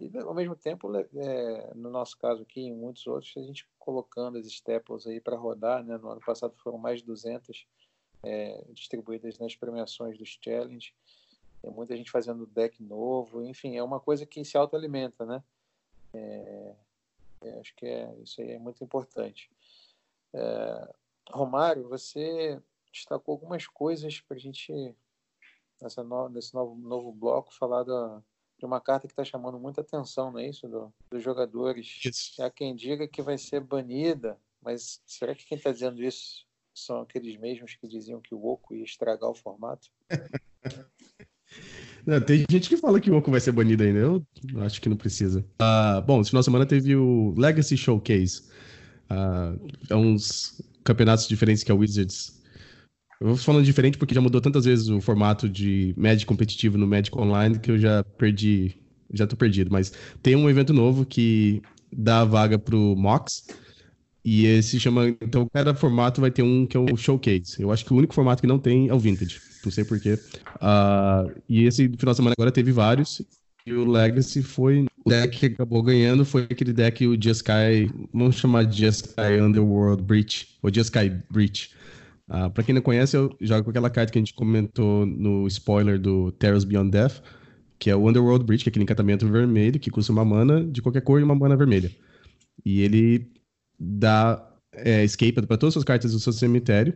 [0.00, 4.38] E, ao mesmo tempo, é, no nosso caso aqui, em muitos outros, a gente colocando
[4.38, 5.84] as staples aí para rodar.
[5.84, 5.96] Né?
[5.98, 7.66] No ano passado foram mais de 200
[8.22, 10.94] é, distribuídas nas premiações dos challenge.
[11.66, 13.42] Tem muita gente fazendo deck novo.
[13.42, 15.42] Enfim, é uma coisa que se autoalimenta, né?
[16.14, 16.76] É,
[17.42, 19.50] é, acho que é, isso aí é muito importante.
[20.32, 20.94] É,
[21.28, 22.62] Romário, você
[22.92, 24.94] destacou algumas coisas para a gente
[25.82, 28.22] nessa no, nesse novo, novo bloco, falar da,
[28.56, 30.68] de uma carta que está chamando muita atenção, não é isso?
[30.68, 32.00] Do, dos jogadores.
[32.04, 32.40] Isso.
[32.40, 37.00] Há quem diga que vai ser banida, mas será que quem está dizendo isso são
[37.00, 39.90] aqueles mesmos que diziam que o Oco ia estragar o formato?
[42.06, 43.98] Não, tem gente que fala que o Oco vai ser banido ainda.
[43.98, 44.24] Eu
[44.58, 45.44] acho que não precisa.
[45.60, 48.42] Uh, bom, esse final de semana teve o Legacy Showcase.
[49.10, 49.58] Uh,
[49.90, 52.36] é uns campeonatos diferentes que a Wizards
[53.20, 56.86] eu vou falando diferente porque já mudou tantas vezes o formato de Magic competitivo no
[56.86, 58.76] Magic Online que eu já perdi,
[59.12, 59.70] já tô perdido.
[59.70, 59.92] Mas
[60.22, 63.46] tem um evento novo que dá a vaga pro Mox.
[64.26, 65.06] E esse chama.
[65.22, 67.62] Então, cada formato vai ter um que é o Showcase.
[67.62, 69.40] Eu acho que o único formato que não tem é o Vintage.
[69.64, 70.14] Não sei porquê.
[70.56, 73.22] Uh, e esse final de semana agora teve vários.
[73.64, 74.86] E o Legacy foi.
[75.04, 77.88] O deck que acabou ganhando foi aquele deck, o Jeskai.
[78.12, 80.58] Vamos chamar de Jeskai Underworld Breach.
[80.60, 81.70] Ou Jeskai Breach.
[82.28, 86.00] Uh, pra quem não conhece, eu jogo aquela carta que a gente comentou no spoiler
[86.00, 87.22] do Terrors Beyond Death,
[87.78, 90.82] que é o Underworld Breach, que é aquele encantamento vermelho que custa uma mana de
[90.82, 91.92] qualquer cor e uma mana vermelha.
[92.64, 93.35] E ele
[93.78, 96.94] dá é, escape para todas as suas cartas do seu cemitério.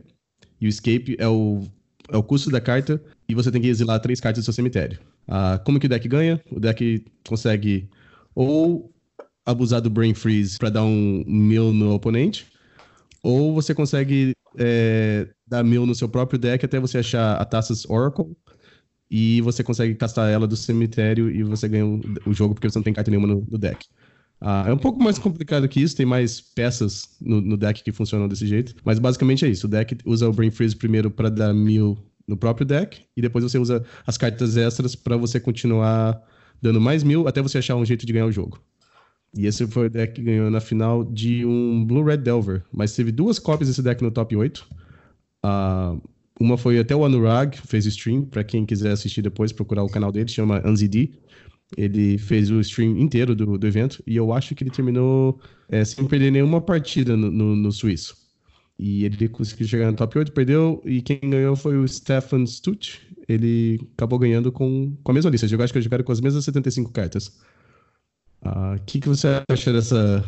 [0.61, 1.63] E o escape é o,
[2.09, 4.99] é o custo da carta e você tem que exilar três cartas do seu cemitério.
[5.29, 6.41] Uh, como que o deck ganha?
[6.51, 7.89] O deck consegue
[8.35, 8.93] ou
[9.45, 12.47] abusar do Brain Freeze para dar um mil no oponente,
[13.23, 17.85] ou você consegue é, dar mil no seu próprio deck até você achar a Taças
[17.89, 18.37] Oracle
[19.11, 22.79] e você consegue castar ela do cemitério e você ganha o, o jogo porque você
[22.79, 23.87] não tem carta nenhuma no, no deck.
[24.41, 27.93] Ah, é um pouco mais complicado que isso, tem mais peças no, no, deck que
[27.93, 29.67] funcionam desse jeito, mas basicamente é isso.
[29.67, 33.45] O deck usa o Brain Freeze primeiro para dar mil no próprio deck e depois
[33.45, 36.23] você usa as cartas extras para você continuar
[36.63, 38.59] dando mais mil até você achar um jeito de ganhar o jogo.
[39.37, 42.65] E esse foi o deck que ganhou na final de um Blue Red Delver.
[42.73, 44.59] Mas teve duas cópias desse deck no top 8.
[44.59, 44.67] Uh,
[45.45, 45.97] ah,
[46.41, 48.25] uma foi até o Anurag, fez stream.
[48.25, 51.13] Para quem quiser assistir depois, procurar o canal dele, chama AnziD.
[51.77, 54.03] Ele fez o stream inteiro do, do evento.
[54.07, 58.17] E eu acho que ele terminou é, sem perder nenhuma partida no, no, no, suíço.
[58.79, 60.83] E ele conseguiu chegar no top 8, perdeu.
[60.85, 63.01] E quem ganhou foi o Stefan Stutz.
[63.29, 65.47] Ele acabou ganhando com, com a mesma lista.
[65.47, 67.29] Eu acho que eles jogaram com as mesmas 75 cartas.
[68.43, 70.25] O uh, ah, que, que você acha dessa,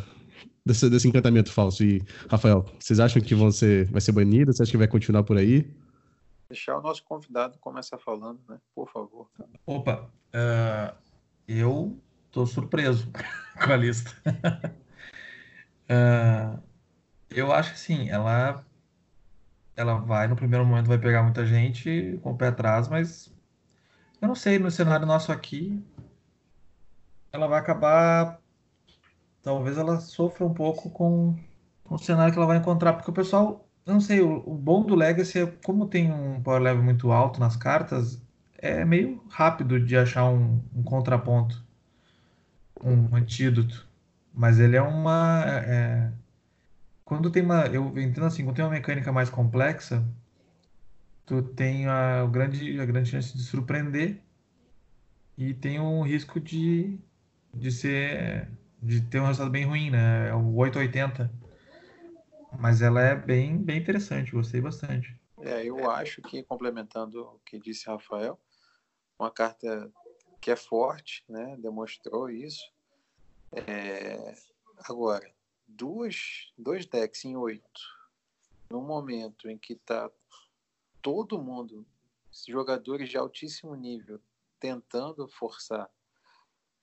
[0.65, 1.83] desse, desse encantamento falso?
[1.83, 4.53] E, Rafael, vocês acham que vão ser, vai ser banido?
[4.53, 5.67] Você acha que vai continuar por aí?
[6.49, 8.59] Deixar o nosso convidado começar falando, né?
[8.75, 9.27] Por favor.
[9.67, 10.95] Opa, uh,
[11.47, 11.99] eu
[12.31, 13.11] tô surpreso
[13.63, 14.11] com a lista.
[15.91, 16.63] uh,
[17.31, 18.65] eu acho que sim, ela,
[19.77, 23.33] ela vai, no primeiro momento, vai pegar muita gente com o pé atrás, mas
[24.21, 25.83] eu não sei, no cenário nosso aqui,
[27.33, 28.41] ela vai acabar.
[29.43, 31.37] Talvez ela sofra um pouco com,
[31.83, 33.69] com o cenário que ela vai encontrar, porque o pessoal.
[33.85, 37.41] Eu não sei, o bom do Legacy é como tem um power level muito alto
[37.41, 38.22] nas cartas,
[38.63, 41.63] é meio rápido de achar um, um contraponto,
[42.83, 43.87] um antídoto.
[44.33, 45.45] Mas ele é uma.
[45.47, 46.13] É,
[47.05, 47.67] quando tem uma.
[47.67, 50.03] Eu entendo assim, quando tem uma mecânica mais complexa,
[51.27, 54.23] tu tem a, grande, a grande chance de surpreender
[55.37, 56.99] e tem um risco de
[57.55, 58.49] de ser
[58.83, 60.29] de ter um resultado bem ruim, né?
[60.29, 61.31] É o 880.
[62.59, 65.17] Mas ela é bem, bem interessante, gostei bastante.
[65.41, 68.39] É, eu acho que, complementando o que disse Rafael,
[69.23, 69.91] uma carta
[70.41, 71.57] que é forte, né?
[71.57, 72.73] Demonstrou isso.
[73.53, 74.35] É...
[74.79, 75.33] Agora,
[75.67, 77.81] duas, dois decks em oito,
[78.69, 80.11] no momento em que está
[81.01, 81.87] todo mundo,
[82.49, 84.21] jogadores de altíssimo nível,
[84.59, 85.89] tentando forçar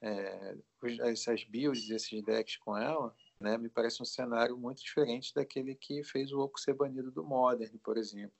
[0.01, 0.57] é,
[1.03, 6.03] essas builds, esses decks com ela, né, me parece um cenário muito diferente daquele que
[6.03, 8.35] fez o Oco ser banido do Modern, por exemplo,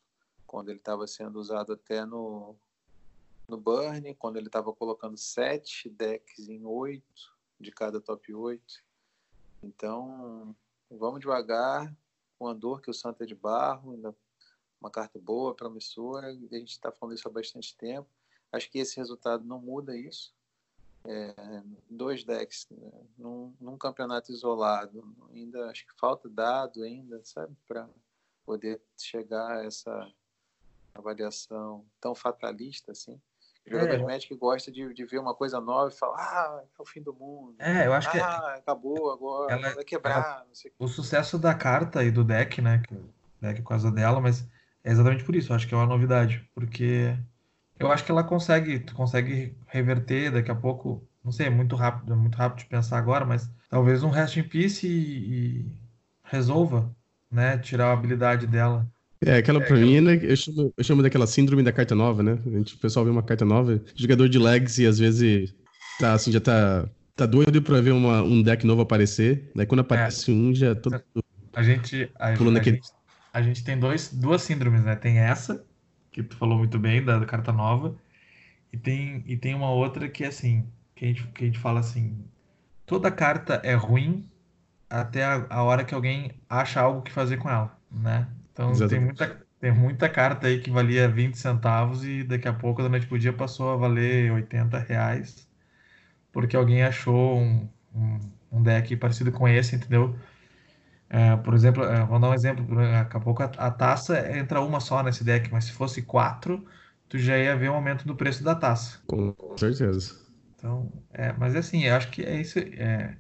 [0.48, 2.56] quando ele estava sendo usado até no,
[3.50, 8.64] no Burn, quando ele estava colocando sete decks em oito de cada top 8.
[9.64, 10.56] Então,
[10.90, 11.94] vamos devagar,
[12.40, 14.16] o Andor, que o Santa é de barro, ainda
[14.80, 18.08] uma carta boa, promissora, a gente está falando isso há bastante tempo.
[18.52, 20.34] Acho que esse resultado não muda isso
[21.06, 25.16] é, dois decks né, num, num, campeonato isolado.
[25.32, 27.90] Ainda acho que falta dado ainda, sabe, para
[28.46, 30.12] poder chegar a essa
[30.94, 33.20] avaliação tão fatalista assim.
[33.70, 34.04] O jogador é.
[34.04, 37.14] Magic gosta de, de ver uma coisa nova e falar, ah, é o fim do
[37.14, 37.56] mundo.
[37.60, 38.20] É, eu acho ah, que.
[38.20, 40.18] Ah, acabou agora, ela, vai quebrar.
[40.18, 40.46] Ela,
[40.80, 42.82] o sucesso da carta e do deck, né?
[42.88, 42.96] Que
[43.42, 44.46] deck é por causa dela, mas
[44.84, 45.52] é exatamente por isso.
[45.52, 46.50] Eu acho que é uma novidade.
[46.54, 47.16] Porque
[47.80, 51.08] eu acho que ela consegue, tu consegue reverter daqui a pouco.
[51.24, 54.38] Não sei, é muito rápido, é muito rápido de pensar agora, mas talvez um Rest
[54.38, 55.72] in Peace e, e
[56.24, 56.94] resolva,
[57.30, 57.58] né?
[57.58, 58.88] Tirar a habilidade dela.
[59.22, 62.24] É, aquela é, pra mim, né, eu, chamo, eu chamo daquela síndrome da carta nova,
[62.24, 62.40] né?
[62.46, 65.54] A gente, o pessoal vê uma carta nova, jogador de legs e às vezes
[66.00, 69.52] tá assim, já tá, tá doido pra ver uma, um deck novo aparecer.
[69.54, 70.34] Daí quando aparece é.
[70.34, 71.04] um, já todo.
[71.54, 72.10] A gente.
[72.18, 72.82] A, a, gente,
[73.34, 74.96] a gente tem dois, duas síndromes, né?
[74.96, 75.66] Tem essa,
[76.12, 77.98] que tu falou muito bem, da, da carta nova.
[78.72, 80.66] E tem, e tem uma outra que é assim,
[80.96, 82.24] que a gente, que a gente fala assim,
[82.86, 84.26] toda carta é ruim
[84.90, 88.28] até a, a hora que alguém acha algo que fazer com ela, né?
[88.60, 92.84] Então tem muita, tem muita carta aí que valia 20 centavos e daqui a pouco
[92.84, 95.48] da noite pro dia passou a valer 80 reais
[96.32, 98.20] porque alguém achou um, um,
[98.52, 100.16] um deck parecido com esse, entendeu?
[101.10, 102.66] É, por exemplo, é, vou dar um exemplo.
[102.76, 106.64] Daqui a pouco a, a, taça entra uma só nesse deck, mas se fosse quatro,
[107.08, 109.00] tu já ia ver um aumento do preço da taça.
[109.08, 110.20] Com certeza.
[110.56, 112.60] Então, é, mas assim, eu acho que é isso.
[112.60, 113.18] É,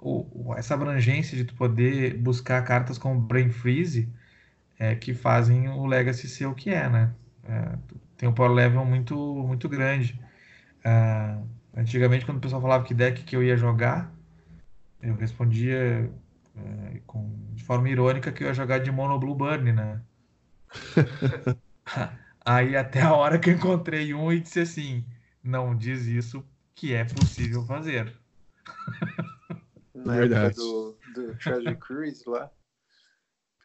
[0.00, 4.12] o, essa abrangência de tu poder buscar cartas como Brain Freeze
[4.78, 7.14] é, que fazem o Legacy ser o que é, né?
[7.44, 7.78] É,
[8.16, 10.20] tem um power level muito, muito grande.
[10.84, 11.38] É,
[11.76, 14.12] antigamente, quando o pessoal falava que deck que eu ia jogar,
[15.02, 16.10] eu respondia
[16.56, 20.00] é, com, de forma irônica que eu ia jogar de Mono Blue Burn, né?
[22.44, 25.04] Aí até a hora que eu encontrei um e disse assim,
[25.42, 28.14] não diz isso que é possível fazer.
[29.94, 30.46] Na Verdade.
[30.46, 32.50] época do, do Treasure Cruise lá,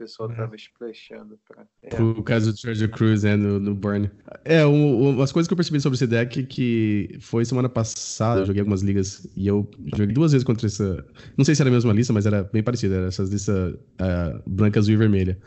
[0.01, 0.35] pessoal é.
[0.35, 1.65] tava splashando pra...
[1.83, 2.01] É.
[2.01, 4.09] O caso do Treasure Cruise, né, no, no Burn.
[4.43, 8.45] É, um, as coisas que eu percebi sobre esse deck que foi semana passada, eu
[8.45, 11.05] joguei algumas ligas e eu joguei duas vezes contra essa...
[11.37, 14.49] Não sei se era a mesma lista, mas era bem parecida, era essas listas uh,
[14.49, 15.37] branca, azul e vermelha.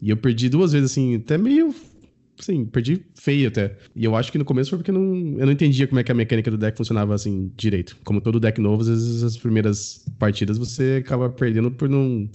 [0.00, 1.72] E eu perdi duas vezes, assim, até meio
[2.40, 3.76] Sim, perdi feio até.
[3.94, 5.04] E eu acho que no começo foi porque não,
[5.38, 7.96] eu não entendia como é que a mecânica do deck funcionava assim direito.
[8.04, 12.28] Como todo deck novo, às vezes as primeiras partidas você acaba perdendo por não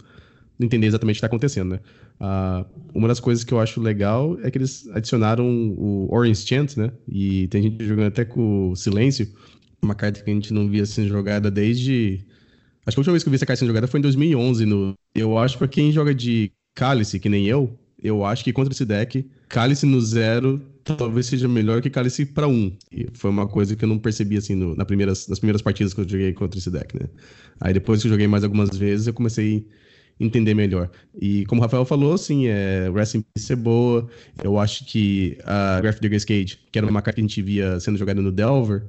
[0.59, 1.79] entender exatamente o que está acontecendo, né?
[2.19, 6.77] Uh, uma das coisas que eu acho legal é que eles adicionaram o Orange Chant,
[6.77, 6.91] né?
[7.07, 9.27] E tem gente jogando até com Silêncio,
[9.81, 12.25] uma carta que a gente não via sendo jogada desde.
[12.85, 14.65] Acho que a última vez que eu vi essa carta sendo jogada foi em 2011.
[14.65, 14.93] No...
[15.13, 18.85] Eu acho para quem joga de Cálice, que nem eu, eu acho que contra esse
[18.85, 22.71] deck, Cálice no zero talvez seja melhor que Cálice para um.
[22.91, 25.93] E foi uma coisa que eu não percebi assim no, na primeiras, nas primeiras partidas
[25.93, 27.07] que eu joguei contra esse deck, né?
[27.59, 29.67] Aí depois que eu joguei mais algumas vezes, eu comecei
[30.19, 30.89] entender melhor.
[31.19, 34.07] E como o Rafael falou, assim, é, Wrestling Peace é boa.
[34.43, 37.79] Eu acho que a Graph Digger's Cage, que era uma carta que a gente via
[37.79, 38.83] sendo jogada no Delver,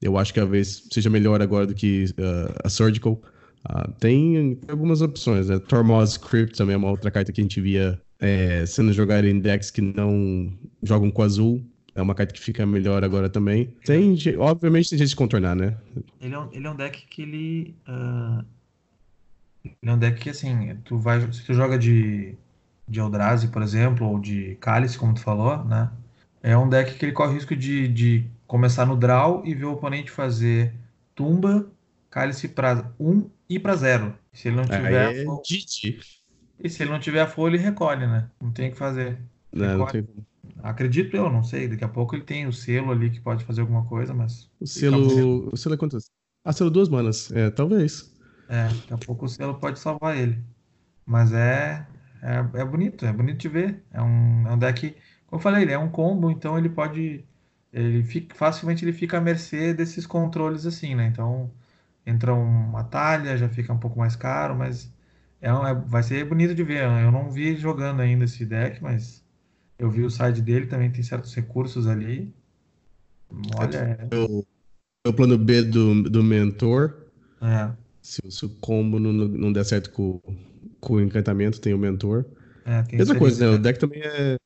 [0.00, 3.20] eu acho que talvez seja melhor agora do que uh, a Surgical.
[3.70, 5.58] Uh, tem algumas opções, né?
[5.60, 9.38] Tormos Crypt também é uma outra carta que a gente via é, sendo jogado em
[9.38, 10.52] decks que não
[10.82, 11.62] jogam com azul.
[11.94, 13.74] É uma carta que fica melhor agora também.
[13.84, 15.76] Tem, obviamente, tem jeito de contornar, né?
[16.20, 17.74] Ele é um, ele é um deck que ele.
[17.86, 18.42] Uh,
[19.64, 21.20] ele é um deck que, assim, tu vai.
[21.32, 22.34] Se tu joga de,
[22.88, 25.90] de Eldrazi, por exemplo, ou de Cálice, como tu falou, né?
[26.42, 29.64] É um deck que ele corre o risco de, de começar no draw e ver
[29.64, 30.74] o oponente fazer
[31.14, 31.70] tumba,
[32.10, 34.14] Cálice para 1 um e para 0.
[34.32, 35.14] Se ele não tiver.
[35.14, 35.24] É
[36.62, 38.28] e se ele não tiver a folha, ele recolhe, né?
[38.40, 39.18] Não tem o que fazer.
[39.52, 40.06] Não, não tem...
[40.62, 41.68] Acredito eu, não sei.
[41.68, 44.48] Daqui a pouco ele tem o selo ali que pode fazer alguma coisa, mas.
[44.60, 45.50] O selo.
[45.52, 45.98] O selo é quanto?
[46.44, 47.32] Ah, selo duas manas.
[47.32, 48.11] É, talvez.
[48.48, 50.38] É, daqui a pouco o selo pode salvar ele.
[51.06, 51.86] Mas é,
[52.22, 53.82] é, é bonito, é bonito de ver.
[53.90, 54.90] É um, é um deck,
[55.26, 57.24] como eu falei, ele é um combo, então ele pode.
[57.72, 61.06] Ele fica, facilmente ele fica à mercê desses controles assim, né?
[61.06, 61.50] Então
[62.06, 64.92] entra uma talha, já fica um pouco mais caro, mas
[65.40, 66.82] é, é vai ser bonito de ver.
[66.84, 69.24] Eu não vi jogando ainda esse deck, mas
[69.78, 72.32] eu vi o side dele, também tem certos recursos ali.
[73.56, 74.08] Olha.
[74.10, 74.46] É o,
[75.04, 77.06] é o plano B do, do mentor.
[77.40, 77.81] É.
[78.02, 80.20] Se, se, o combo não, não der certo com,
[80.80, 82.24] com o encantamento, tem o mentor.
[82.66, 83.56] É, Mesma coisa, né?
[83.56, 84.36] O deck também é,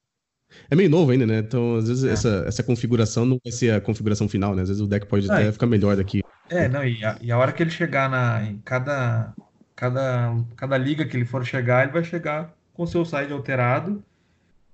[0.70, 1.38] é meio novo ainda, né?
[1.38, 2.12] Então, às vezes, é.
[2.12, 4.62] essa, essa configuração não vai ser a configuração final, né?
[4.62, 6.22] Às vezes o deck pode até ficar melhor daqui.
[6.48, 9.34] É, não, e a, e a hora que ele chegar na, em cada,
[9.74, 14.02] cada, cada liga que ele for chegar, ele vai chegar com seu side alterado,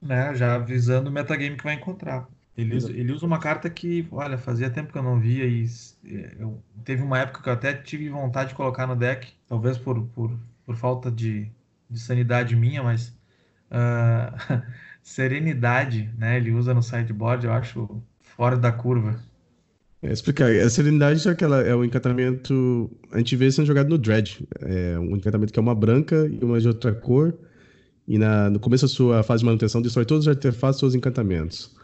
[0.01, 0.35] né?
[0.35, 2.27] Já avisando o metagame que vai encontrar.
[2.57, 5.67] Ele usa, ele usa uma carta que, olha, fazia tempo que eu não via e
[6.39, 10.03] eu, teve uma época que eu até tive vontade de colocar no deck, talvez por,
[10.09, 11.51] por, por falta de,
[11.89, 13.09] de sanidade minha, mas
[13.71, 14.63] uh,
[15.03, 16.37] Serenidade, né?
[16.37, 19.19] Ele usa no sideboard, eu acho fora da curva.
[20.01, 20.51] É, explicar.
[20.51, 22.91] A Serenidade é, aquela, é um encantamento.
[23.11, 24.47] A gente vê sendo jogado no Dread.
[24.61, 27.35] É um encantamento que é uma branca e uma de outra cor.
[28.07, 30.95] E na, no começo da sua fase de manutenção, destrói todos os artefatos e seus
[30.95, 31.75] encantamentos.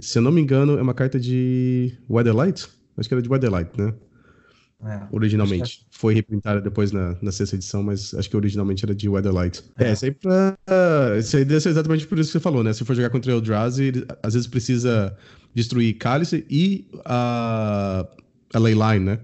[0.00, 2.68] Se eu não me engano, é uma carta de Weatherlight?
[2.96, 3.94] Acho que era de Weatherlight, né?
[4.84, 5.84] É, originalmente.
[5.84, 5.86] É.
[5.90, 9.64] Foi reprintada depois na, na sexta edição, mas acho que originalmente era de Weatherlight.
[9.76, 10.56] É, isso aí pra.
[11.18, 12.72] Isso aí deve ser exatamente por isso que você falou, né?
[12.72, 15.16] Se for jogar contra o Eldrazi, ele, às vezes precisa
[15.52, 18.06] destruir Cálice e a,
[18.54, 19.18] a Leyline, né?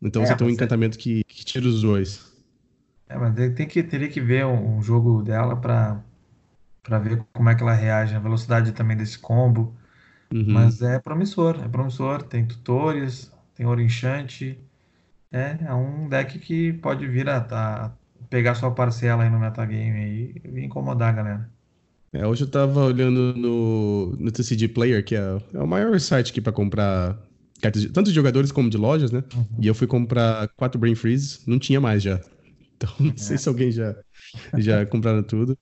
[0.00, 2.30] Então é, você tem um encantamento que, que, tira os dois.
[3.08, 6.02] É, mas tem que, teria que ver um, um jogo dela pra,
[6.82, 9.74] pra ver como é que ela reage, a velocidade também desse combo.
[10.32, 10.44] Uhum.
[10.48, 12.22] Mas é promissor, é promissor.
[12.22, 14.58] Tem tutores, tem Orinchante.
[15.32, 17.90] É, é um deck que pode vir a, a
[18.28, 21.50] pegar sua parcela aí no metagame e incomodar a galera.
[22.12, 26.30] É, hoje eu tava olhando no, no TCG Player, que é, é o maior site
[26.30, 27.16] aqui para comprar
[27.60, 29.22] cartas, de, tanto de jogadores como de lojas, né?
[29.34, 29.46] Uhum.
[29.60, 32.20] E eu fui comprar quatro Brain Freeze, não tinha mais já.
[32.76, 33.16] Então não é.
[33.16, 33.94] sei se alguém já,
[34.56, 35.56] já compraram tudo.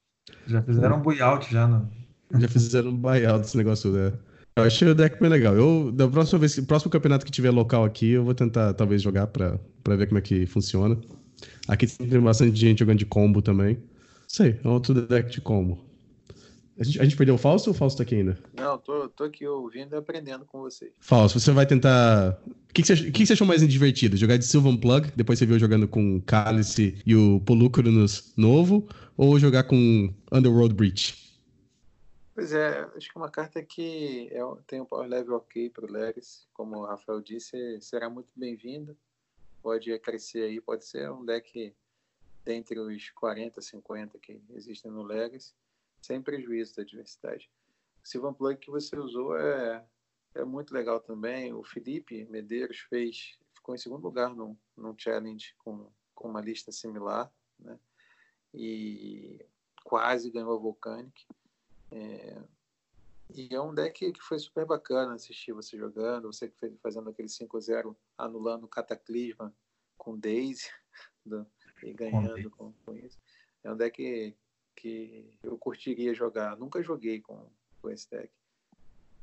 [0.48, 1.88] Já fizeram buyout já, não?
[2.38, 4.12] Já fizeram buyout desse negócio, né?
[4.56, 5.54] Eu achei o deck bem legal.
[5.54, 9.28] Eu, da próxima vez, próximo campeonato que tiver local aqui, eu vou tentar talvez jogar
[9.28, 10.98] pra, pra ver como é que funciona.
[11.68, 13.78] Aqui tem bastante gente jogando de combo também.
[14.26, 15.87] Sei, é outro deck de combo.
[16.78, 18.38] A gente, a gente perdeu o Falso ou o Falso tá aqui ainda?
[18.54, 20.92] Não, tô, tô aqui ouvindo e aprendendo com vocês.
[21.00, 22.40] Falso, você vai tentar.
[22.46, 24.16] O que, que, você, que, que você achou mais divertido?
[24.16, 29.38] Jogar de Sylvan Plug, depois você viu jogando com Cálice e o Polucrinus novo, ou
[29.40, 31.28] jogar com Underworld Breach?
[32.32, 35.84] Pois é, acho que é uma carta que é, tem um power level ok para
[35.84, 38.96] o Legacy, como o Rafael disse, será muito bem-vinda.
[39.60, 41.74] Pode crescer aí, pode ser um deck
[42.44, 45.52] dentre os 40, 50 que existem no Legacy,
[46.00, 47.50] sem prejuízo da diversidade.
[48.02, 49.84] O Sylvan Plug que você usou é,
[50.34, 51.52] é muito legal também.
[51.52, 56.72] O Felipe Medeiros fez, ficou em segundo lugar num, num challenge com, com uma lista
[56.72, 57.78] similar, né?
[58.54, 59.44] E
[59.84, 61.26] quase ganhou a Volcanic.
[61.90, 62.42] É,
[63.34, 66.50] e é um deck que foi super bacana assistir você jogando, você
[66.82, 69.54] fazendo aquele 5-0, anulando o Cataclisma
[69.98, 70.70] com Daisy
[71.24, 71.46] do,
[71.82, 73.18] e ganhando com, com, isso.
[73.62, 74.34] É um deck
[74.78, 76.56] que, eu curtiria jogar.
[76.56, 77.50] Nunca joguei com,
[77.80, 78.32] com esse deck.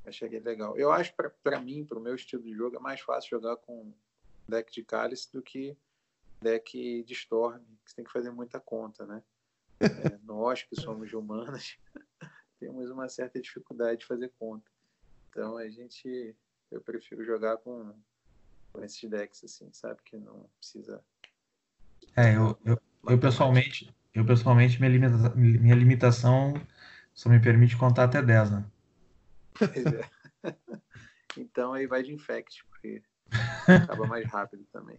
[0.06, 0.78] Achei legal.
[0.78, 3.94] Eu acho, para mim, para o meu estilo de jogo, é mais fácil jogar com
[4.48, 5.76] deck de Cálice do que
[6.42, 9.24] deck de Storm, que você tem que fazer muita conta, né?
[9.82, 11.78] É, nós que somos humanos
[12.60, 14.72] temos uma certa dificuldade de fazer conta.
[15.30, 16.34] Então a gente,
[16.72, 17.94] eu prefiro jogar com,
[18.72, 21.04] com esses decks assim, sabe que não precisa.
[22.16, 26.54] É, eu, eu, eu pessoalmente, eu pessoalmente minha, limita, minha limitação
[27.14, 28.66] só me permite contar até 10, né?
[29.54, 30.02] Pois é.
[31.38, 33.02] então aí vai de infect, porque
[33.68, 34.98] acaba mais rápido também.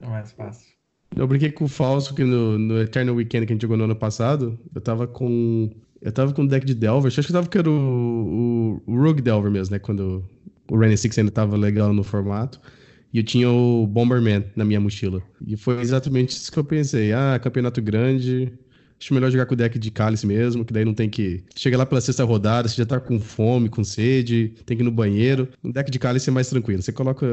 [0.00, 0.72] É mais fácil.
[1.16, 3.84] Eu brinquei com o falso que no, no Eternal Weekend que a gente jogou no
[3.84, 7.42] ano passado, eu tava com eu tava com o deck de Delver, acho que eu
[7.42, 9.78] tava com o, o, o Rogue Delver mesmo, né?
[9.78, 10.28] Quando
[10.70, 12.60] o Rainy Six ainda tava legal no formato.
[13.14, 15.22] E eu tinha o Bomberman na minha mochila.
[15.46, 17.12] E foi exatamente isso que eu pensei.
[17.12, 18.52] Ah, campeonato grande.
[19.00, 21.44] Acho melhor jogar com o deck de cálice mesmo, que daí não tem que.
[21.54, 24.84] Chega lá pela sexta rodada, você já tá com fome, com sede, tem que ir
[24.84, 25.48] no banheiro.
[25.62, 26.82] No deck de cálice é mais tranquilo.
[26.82, 27.24] Você coloca.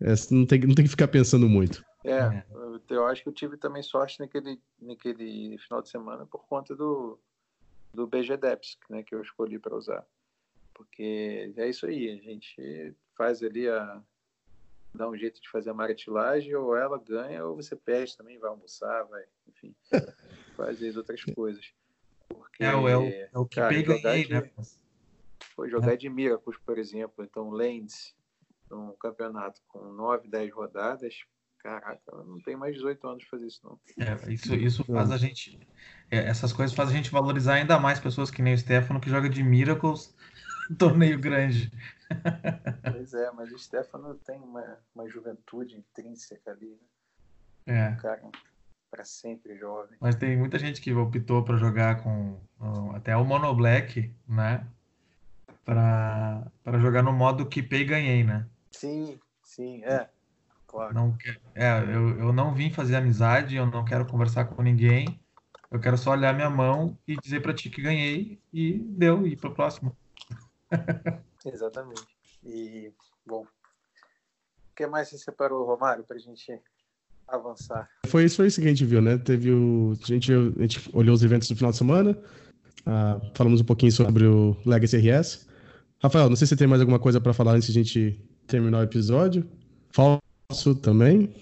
[0.00, 1.84] É, não, tem, não tem que ficar pensando muito.
[2.04, 2.44] É,
[2.88, 7.18] eu acho que eu tive também sorte naquele, naquele final de semana por conta do,
[7.92, 10.06] do BGDEPS, né, que eu escolhi para usar.
[10.72, 14.00] Porque é isso aí, a gente faz ali a
[14.94, 18.50] dá um jeito de fazer a marketilagem, ou ela ganha, ou você perde também, vai
[18.50, 19.74] almoçar, vai, enfim,
[20.56, 21.72] fazer outras coisas.
[22.28, 24.50] Porque, é, o, é, o, é o que cara, pega ganhei, né?
[25.54, 25.96] Foi jogar é.
[25.96, 28.14] de Miracles, por exemplo, então Lendes,
[28.70, 31.24] num campeonato com 9, 10 rodadas,
[31.58, 33.78] caraca, não tem mais 18 anos de fazer isso, não.
[33.98, 35.58] É, isso, isso faz a gente.
[36.10, 39.10] É, essas coisas fazem a gente valorizar ainda mais pessoas que nem o Stefano, que
[39.10, 40.14] joga de Miracles
[40.78, 41.70] torneio grande.
[42.92, 46.78] Pois é, mas o Stefano tem uma, uma juventude intrínseca ali,
[47.66, 47.88] né?
[47.88, 47.90] É.
[47.90, 48.22] Um cara
[48.90, 49.96] para sempre jovem.
[50.00, 52.40] Mas tem muita gente que optou para jogar com
[52.94, 54.66] até o Mono Black, né?
[55.64, 58.46] Para jogar no modo que pay ganhei, né?
[58.72, 60.08] Sim, sim, é.
[60.66, 60.94] Claro.
[60.94, 61.16] Não,
[61.54, 65.20] é, eu, eu não vim fazer amizade, eu não quero conversar com ninguém.
[65.70, 69.36] Eu quero só olhar minha mão e dizer para ti que ganhei e deu, e
[69.36, 69.96] para o próximo.
[71.44, 72.06] Exatamente.
[72.44, 72.92] E,
[73.26, 76.60] bom, o que mais você separou, Romário, para a gente
[77.28, 77.88] avançar?
[78.06, 79.18] Foi isso, foi isso que a gente viu, né?
[79.18, 79.96] Teve o.
[80.02, 83.92] A gente, a gente olhou os eventos do final de semana, uh, falamos um pouquinho
[83.92, 85.48] sobre o Legacy RS.
[86.02, 88.30] Rafael, não sei se você tem mais alguma coisa para falar antes de a gente
[88.46, 89.46] terminar o episódio.
[89.90, 91.34] Falso também.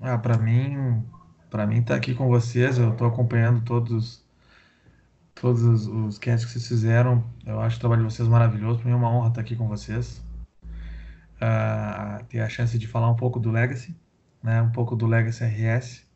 [0.00, 1.02] Ah, para mim,
[1.50, 4.22] para mim tá aqui com vocês, eu tô acompanhando todos
[5.40, 7.24] todos os, os casts que vocês fizeram.
[7.46, 8.80] Eu acho o trabalho de vocês maravilhoso.
[8.80, 10.22] Para mim é uma honra estar aqui com vocês.
[11.36, 13.96] Uh, ter a chance de falar um pouco do Legacy,
[14.42, 14.60] né?
[14.60, 16.06] um pouco do Legacy RS.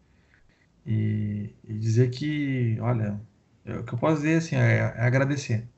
[0.84, 3.20] E, e dizer que, olha,
[3.64, 5.68] eu, o que eu posso dizer assim, é, é agradecer.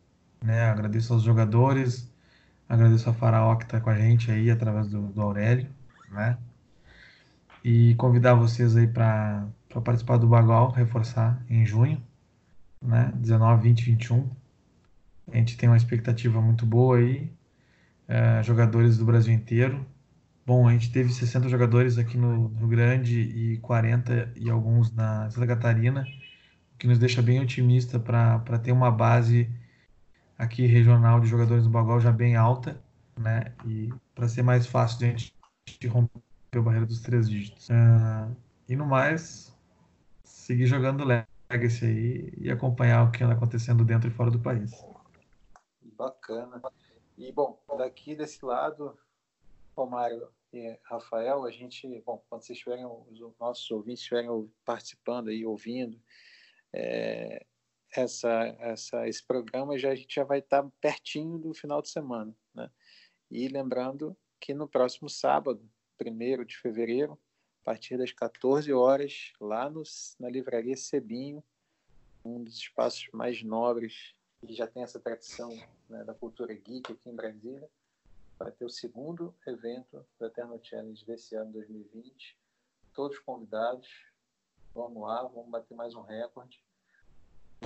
[0.43, 0.65] Né?
[0.65, 2.11] Agradeço aos jogadores,
[2.69, 5.69] agradeço a Faraó que está com a gente aí através do, do Aurélio.
[6.11, 6.39] Né?
[7.63, 9.47] E convidar vocês aí para
[9.85, 12.03] participar do Bagual, reforçar em junho
[12.85, 13.13] né?
[13.17, 14.31] 19, 20, 21.
[15.33, 17.31] A gente tem uma expectativa muito boa aí.
[18.07, 19.85] É, jogadores do Brasil inteiro.
[20.47, 25.31] Bom, a gente teve 60 jogadores aqui no Rio Grande e 40 e alguns na
[25.31, 26.07] Santa Catarina,
[26.75, 29.51] o que nos deixa bem otimista para ter uma base
[30.37, 32.79] aqui regional de jogadores do Bagual já bem alta,
[33.19, 33.53] né?
[33.65, 35.33] E para ser mais fácil de a gente
[35.89, 36.21] romper
[36.55, 37.71] a barreira dos três dígitos.
[37.71, 38.37] Uh,
[38.69, 39.57] e no mais,
[40.25, 44.41] seguir jogando leve Legacy aí e acompanhar o que anda acontecendo dentro e fora do
[44.41, 44.73] país.
[45.81, 46.61] Bacana.
[47.17, 48.99] E, bom, daqui desse lado,
[49.77, 55.47] Romário e Rafael, a gente, bom, quando vocês estiverem, os nossos ouvintes estiverem participando aí,
[55.47, 56.01] ouvindo,
[56.73, 57.47] é,
[57.95, 62.35] essa, essa, esse programa já a gente já vai estar pertinho do final de semana,
[62.53, 62.69] né?
[63.31, 65.65] E lembrando que no próximo sábado,
[66.01, 67.17] 1 de fevereiro,
[67.65, 69.83] a partir das 14 horas, lá no,
[70.21, 71.43] na livraria Sebinho,
[72.23, 74.15] um dos espaços mais nobres
[74.47, 75.49] que já tem essa tradição
[75.89, 77.67] né, da cultura geek aqui em Brasília.
[78.39, 82.39] Vai ter o segundo evento do Eterno Challenge desse ano 2020.
[82.93, 83.89] Todos convidados.
[84.75, 86.63] Vamos lá, vamos bater mais um recorde.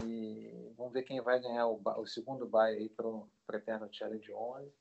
[0.04, 4.32] E vamos ver quem vai ganhar o, o segundo bye aí para o Eterno Challenge
[4.32, 4.72] 11.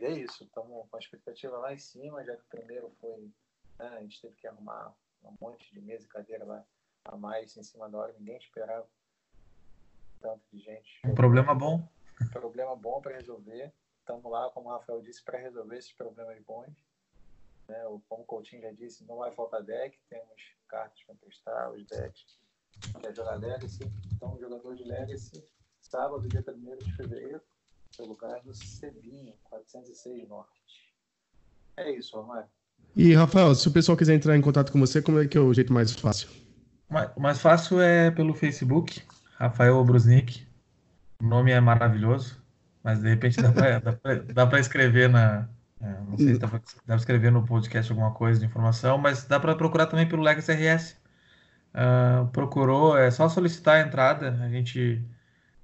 [0.00, 3.30] E é isso, estamos com a expectativa lá em cima, já que o primeiro foi
[3.80, 3.96] né?
[3.96, 6.64] A gente teve que arrumar um monte de mesa e cadeira lá
[7.04, 8.86] a mais em cima da hora, ninguém esperava
[10.20, 11.00] tanto de gente.
[11.04, 11.88] Um problema bom.
[12.20, 13.72] Um problema bom para resolver.
[14.00, 16.72] Estamos lá, como o Rafael disse, para resolver esses problemas bons.
[17.68, 17.86] Né?
[17.86, 21.86] O, como o Coutinho já disse, não vai faltar deck, temos cartas para emprestar, os
[21.86, 22.38] decks.
[23.00, 23.84] Quer jogar Legacy?
[24.14, 25.48] Então, jogador de Legacy,
[25.80, 27.42] sábado, dia 1 de fevereiro,
[27.90, 30.94] seu lugar no Cebinho, 406 Norte.
[31.76, 32.50] É isso, Romário.
[32.96, 35.40] E, Rafael, se o pessoal quiser entrar em contato com você, como é que é
[35.40, 36.28] o jeito mais fácil?
[37.16, 39.00] O mais fácil é pelo Facebook,
[39.38, 40.44] Rafael Obrusnik.
[41.22, 42.42] O nome é maravilhoso,
[42.82, 43.38] mas de repente
[44.34, 45.48] dá para escrever na.
[45.80, 49.38] É, não sei se dá para escrever no podcast alguma coisa de informação, mas dá
[49.38, 50.96] para procurar também pelo Legacy RS.
[51.72, 55.00] Uh, procurou, é só solicitar a entrada, a gente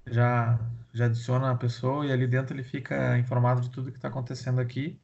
[0.06, 0.59] já,
[0.93, 4.60] já adiciona a pessoa e ali dentro ele fica informado de tudo que está acontecendo
[4.60, 4.98] aqui.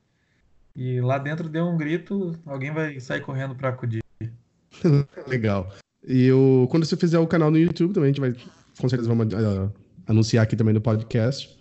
[0.75, 4.03] E lá dentro deu um grito, alguém vai sair correndo para acudir.
[5.29, 5.73] Legal.
[6.07, 8.35] E eu, quando você fizer o canal no YouTube também, a gente vai,
[8.81, 9.73] com certeza, vamos uh,
[10.07, 11.57] anunciar aqui também no podcast.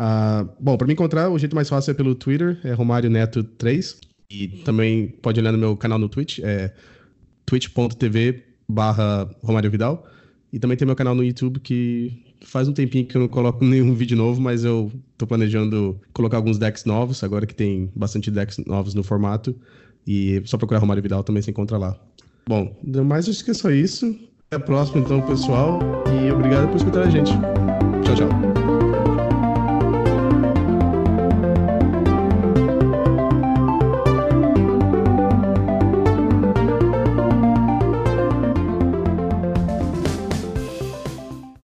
[0.00, 3.44] Uh, bom, para me encontrar, o jeito mais fácil é pelo Twitter, é Romário Neto
[3.44, 4.00] 3.
[4.30, 6.74] E também pode olhar no meu canal no Twitch, é
[7.46, 10.06] twitch.tv barra Romário Vidal.
[10.52, 13.62] E também tem meu canal no YouTube que faz um tempinho que eu não coloco
[13.64, 18.30] nenhum vídeo novo, mas eu tô planejando colocar alguns decks novos, agora que tem bastante
[18.30, 19.54] decks novos no formato.
[20.06, 21.94] E só procurar Romário Vidal também se encontra lá.
[22.48, 22.74] Bom,
[23.04, 24.06] mais acho que é só isso.
[24.46, 25.80] Até a próxima, então, pessoal.
[26.06, 27.32] E obrigado por escutar a gente.